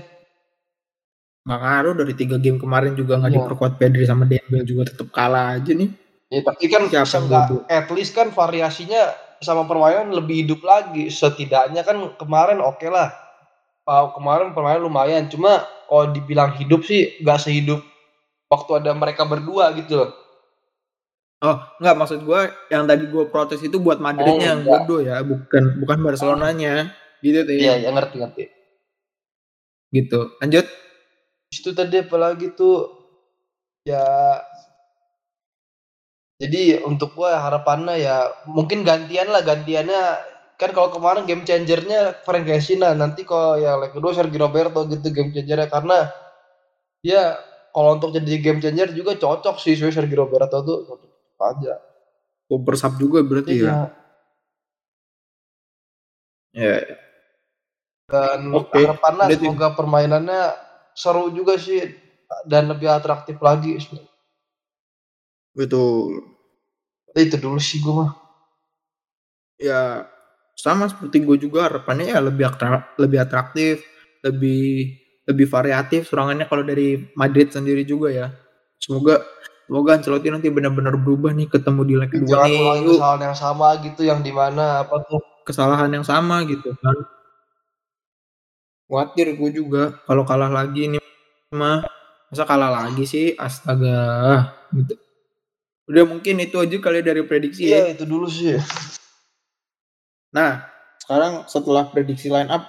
[1.48, 3.38] Nggak ngaruh dari tiga game kemarin juga nggak Iya.
[3.40, 5.88] diperkuat Pedri sama Dembele juga tetap kalah aja nih.
[6.28, 11.08] Ya, tapi kan Siapa at least kan variasinya sama permainan lebih hidup lagi.
[11.08, 13.14] Setidaknya kan kemarin oke lah.
[13.86, 15.24] Uh, kemarin permainan lumayan.
[15.30, 17.80] Cuma kalau dibilang hidup sih nggak sehidup
[18.50, 20.10] waktu ada mereka berdua gitu loh.
[21.46, 22.40] Oh, nggak maksud gue
[22.74, 24.82] yang tadi gue protes itu buat Madridnya Oh, yang enggak.
[24.82, 26.90] bodoh ya, bukan bukan Barcelonanya.
[27.24, 27.54] Gitu tuh.
[27.56, 28.44] Iya, ya ngerti ngerti.
[29.92, 30.20] Gitu.
[30.42, 30.66] Lanjut.
[31.52, 32.90] Itu tadi apalagi tuh
[33.86, 34.02] ya
[36.36, 40.20] jadi untuk gua harapannya ya mungkin gantian lah gantiannya
[40.58, 44.84] kan kalau kemarin game changernya Frank Casey nah nanti kalau ya leg kedua Sergio Roberto
[44.90, 46.10] gitu game changernya karena
[47.00, 47.38] ya
[47.72, 51.10] kalau untuk jadi game changer juga cocok sih Sergio Roberto tuh cocok
[51.40, 51.74] aja
[52.46, 53.90] Super sub juga berarti ya.
[56.54, 57.05] iya Ya.
[58.06, 60.54] Dan Oke, harapannya semoga permainannya
[60.94, 61.82] seru juga sih
[62.46, 63.78] dan lebih atraktif lagi
[65.56, 66.22] Betul.
[67.16, 68.10] itu dulu sih gua mah
[69.56, 70.04] Ya
[70.52, 73.80] sama seperti gue juga harapannya ya lebih atrak- lebih atraktif,
[74.20, 74.92] lebih
[75.24, 78.28] lebih variatif serangannya kalau dari Madrid sendiri juga ya.
[78.76, 79.24] Semoga
[79.64, 83.68] semoga Ancelotti nanti benar-benar berubah nih ketemu di leg kedua jangan ulangi kesalahan yang sama
[83.80, 87.15] gitu yang di mana apa tuh kesalahan yang sama gitu kan.
[88.86, 89.98] Khawatir gue juga.
[90.06, 91.02] Kalau kalah lagi nih
[91.50, 91.82] mah
[92.30, 93.34] masa kalah lagi sih?
[93.34, 93.98] Astaga.
[94.70, 94.94] Gitu.
[95.86, 97.86] Udah mungkin itu aja kali dari prediksi ya.
[97.86, 98.58] iya itu dulu sih
[100.34, 100.66] Nah,
[100.98, 102.66] sekarang setelah prediksi line up,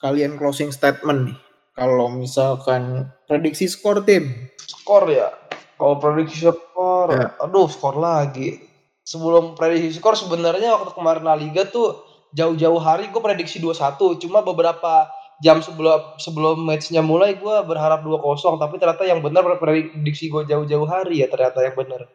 [0.00, 1.38] kalian closing statement nih.
[1.76, 5.28] Kalau misalkan prediksi skor tim, skor ya?
[5.76, 7.36] Kalau prediksi skor Ya.
[7.36, 8.64] aduh skor lagi.
[9.04, 12.00] Sebelum prediksi skor sebenarnya waktu kemarin La Liga tuh
[12.32, 15.06] jauh-jauh hari gue prediksi 2-1 cuma beberapa
[15.44, 20.88] jam sebelum sebelum matchnya mulai gue berharap 2-0 tapi ternyata yang benar prediksi gue jauh-jauh
[20.88, 22.08] hari ya ternyata yang benar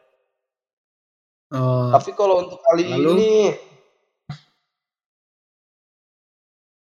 [1.54, 3.10] eh, tapi kalau untuk kali Lalu?
[3.14, 3.32] ini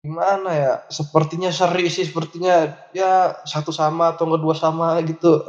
[0.00, 5.44] gimana ya sepertinya seri sih sepertinya ya satu sama atau enggak dua sama gitu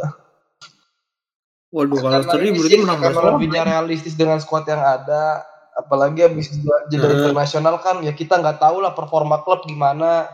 [1.72, 3.32] waduh kalau seri berarti menang Barcelona.
[3.40, 6.52] lebihnya realistis dengan squad yang ada apalagi habis
[6.92, 7.16] jeda Hmm.
[7.32, 10.28] internasional kan ya kita nggak tahu lah performa klub gimana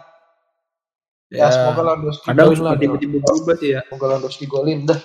[1.27, 3.81] ya, Ya, semoga Lewandowski kadang golin lah tiba-tiba berubah sih ya.
[3.85, 4.99] semoga Lewandowski golin dah.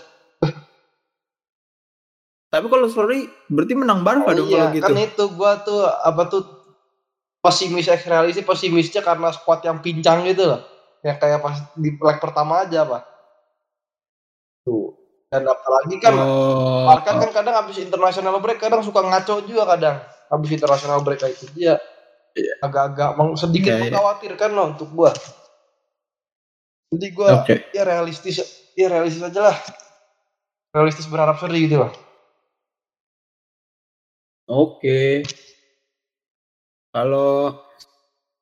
[2.53, 4.85] Tapi kalau seri berarti menang Barca dong iya kalau gitu.
[4.85, 6.43] kan itu gua tuh apa tuh
[7.41, 10.61] pesimis realistis pesimisnya karena squad yang pincang gitu loh.
[11.01, 13.03] Yang kayak pas di leg pertama aja pak.
[14.63, 14.95] Tuh.
[15.33, 19.97] Dan apalagi kan oh, Barca kan kadang habis international break kadang suka ngaco juga kadang.
[20.29, 21.81] Habis international break kayak itu dia.
[22.61, 23.85] Agak-agak meng- sedikit Iya, iya.
[23.97, 25.11] mengkhawatirkan loh untuk gua
[26.93, 27.73] jadi gua Oke.
[27.73, 28.39] ya realistis
[28.77, 29.57] ya realistis aja lah
[30.77, 31.93] realistis berharap seri gitu lah
[34.53, 35.25] Oke.
[36.93, 37.57] Kalau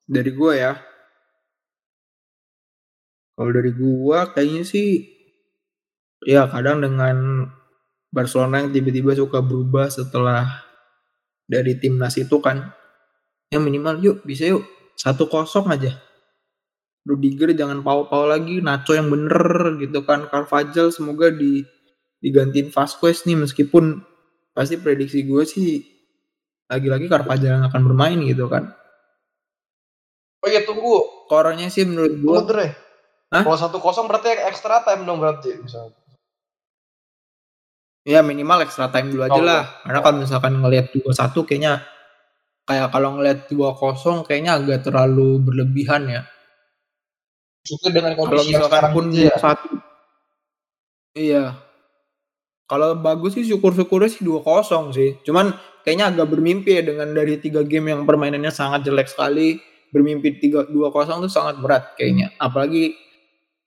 [0.09, 0.73] dari gua ya.
[3.37, 5.07] Kalau dari gua kayaknya sih
[6.27, 7.47] ya kadang dengan
[8.11, 10.67] Barcelona yang tiba-tiba suka berubah setelah
[11.47, 12.75] dari timnas itu kan.
[13.47, 14.67] Ya minimal yuk bisa yuk
[14.99, 15.95] satu kosong aja.
[17.01, 20.29] Rudiger jangan pau-pau lagi, Nacho yang bener gitu kan.
[20.29, 21.65] Carvajal semoga di
[22.21, 24.05] digantiin Vasquez nih meskipun
[24.53, 25.81] pasti prediksi gue sih
[26.69, 28.69] lagi-lagi Carvajal yang akan bermain gitu kan.
[30.41, 32.71] oh iya tunggu Skornya sih menurut gue tunggu deh
[33.31, 33.41] Hah?
[33.45, 35.93] kalau satu kosong berarti extra time dong berarti misalnya
[38.01, 39.63] ya minimal extra time dulu aja Oh, lah.
[39.85, 41.85] Karena kalau misalkan ngelihat 2-1 kayaknya
[42.65, 46.21] kayak kalau ngelihat 2-0 kayaknya agak terlalu berlebihan ya.
[47.67, 49.81] Itu dengan Kalau kondisi yang sekarang pun ya 2-1
[51.11, 51.59] Iya.
[52.71, 55.19] Kalau bagus sih syukur-syukurnya sih 2-0 sih.
[55.27, 55.51] Cuman
[55.83, 59.59] kayaknya agak bermimpi ya dengan dari tiga game yang permainannya sangat jelek sekali.
[59.91, 62.31] Bermimpi 3 2-0 tuh sangat berat kayaknya.
[62.39, 62.95] Apalagi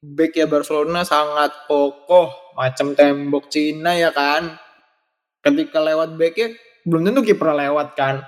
[0.00, 4.56] back ya Barcelona sangat kokoh macam tembok Cina ya kan.
[5.44, 6.56] Ketika lewat backnya
[6.88, 8.24] belum tentu kiper lewat kan.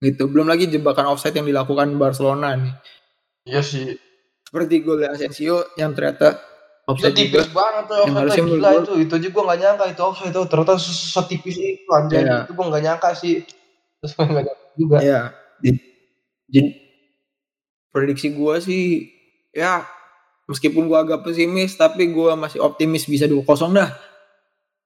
[0.00, 0.24] Gitu.
[0.32, 2.72] Belum lagi jebakan offside yang dilakukan Barcelona nih
[3.46, 3.94] iya sih
[4.46, 6.38] seperti gol Asensio yang ternyata
[6.86, 7.58] offside itu tipis juga.
[7.58, 8.92] banget tuh yang harusnya gila itu.
[9.02, 12.22] Itu aja gue nggak nyangka itu offside itu ternyata se- setipis itu anjay.
[12.22, 12.46] Iya.
[12.46, 13.34] itu gue nggak nyangka sih.
[13.98, 14.96] Terus gue nggak nyangka juga.
[15.02, 15.20] Ya
[15.58, 15.82] di-
[16.46, 16.68] jadi
[17.90, 18.84] prediksi gue sih
[19.50, 19.82] ya
[20.46, 23.42] meskipun gue agak pesimis tapi gue masih optimis bisa 2-0
[23.74, 23.90] dah.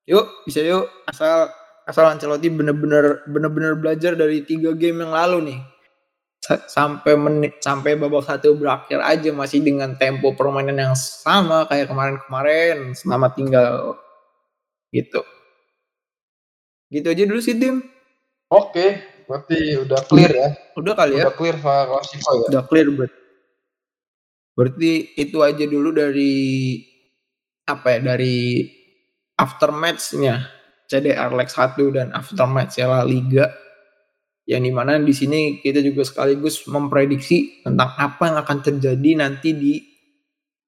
[0.09, 0.89] Yuk bisa yuk.
[1.05, 1.53] Asal
[1.85, 5.59] asal Ancelotti bener-bener bener-bener belajar dari tiga game yang lalu nih
[6.67, 12.97] sampai menit sampai babak satu berakhir aja masih dengan tempo permainan yang sama kayak kemarin-kemarin.
[12.97, 13.99] Selama tinggal.
[14.91, 15.23] Gitu.
[16.91, 17.87] Gitu aja dulu sih tim
[18.51, 18.87] oke
[19.31, 20.49] berarti udah clear ya?
[20.75, 21.31] Udah kali ya?
[21.31, 22.47] Udah clear Klasiko ya?
[22.51, 23.19] Udah clear berarti
[24.59, 26.35] berarti itu aja dulu dari
[27.71, 28.67] apa ya dari
[29.39, 30.51] aftermatch-nya
[30.91, 33.47] CDR Leg 1 dan aftermatch La Liga
[34.51, 39.55] yang di mana di sini kita juga sekaligus memprediksi tentang apa yang akan terjadi nanti
[39.55, 39.79] di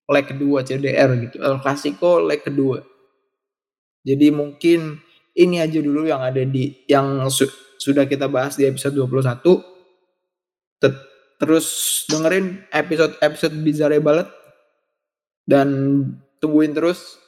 [0.06, 1.42] leg kedua CDR gitu.
[1.42, 2.78] El Clasico leg kedua.
[4.06, 5.02] Jadi mungkin
[5.34, 7.50] ini aja dulu yang ada di yang su-
[7.82, 9.42] sudah kita bahas di episode 21
[10.78, 11.06] Tet-
[11.42, 11.66] terus
[12.06, 14.30] dengerin episode-episode Bizarre Ballet
[15.42, 15.66] dan
[16.38, 17.18] tungguin terus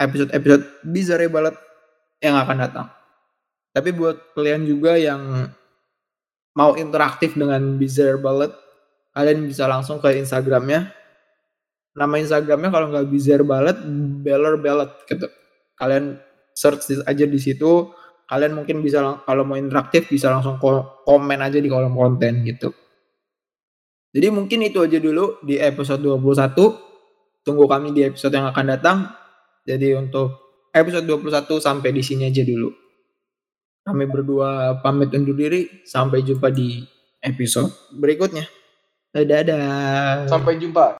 [0.00, 1.56] episode-episode Bizarre Ballet
[2.24, 2.88] yang akan datang.
[3.76, 5.52] Tapi buat kalian juga yang
[6.60, 8.52] mau interaktif dengan Bizarre Ballet,
[9.16, 10.92] kalian bisa langsung ke Instagramnya.
[11.96, 13.80] Nama Instagramnya kalau nggak Bizarre Ballet,
[14.20, 15.24] Beller Ballet gitu.
[15.80, 16.20] Kalian
[16.52, 17.88] search aja di situ.
[18.28, 22.70] Kalian mungkin bisa kalau mau interaktif bisa langsung ko- komen aja di kolom konten gitu.
[24.12, 26.52] Jadi mungkin itu aja dulu di episode 21.
[27.40, 28.98] Tunggu kami di episode yang akan datang.
[29.64, 32.70] Jadi untuk episode 21 sampai di sini aja dulu.
[33.84, 35.84] Kami berdua pamit undur diri.
[35.84, 36.84] Sampai jumpa di
[37.20, 38.44] episode berikutnya.
[39.10, 40.30] Dadah.
[40.30, 40.86] sampai jumpa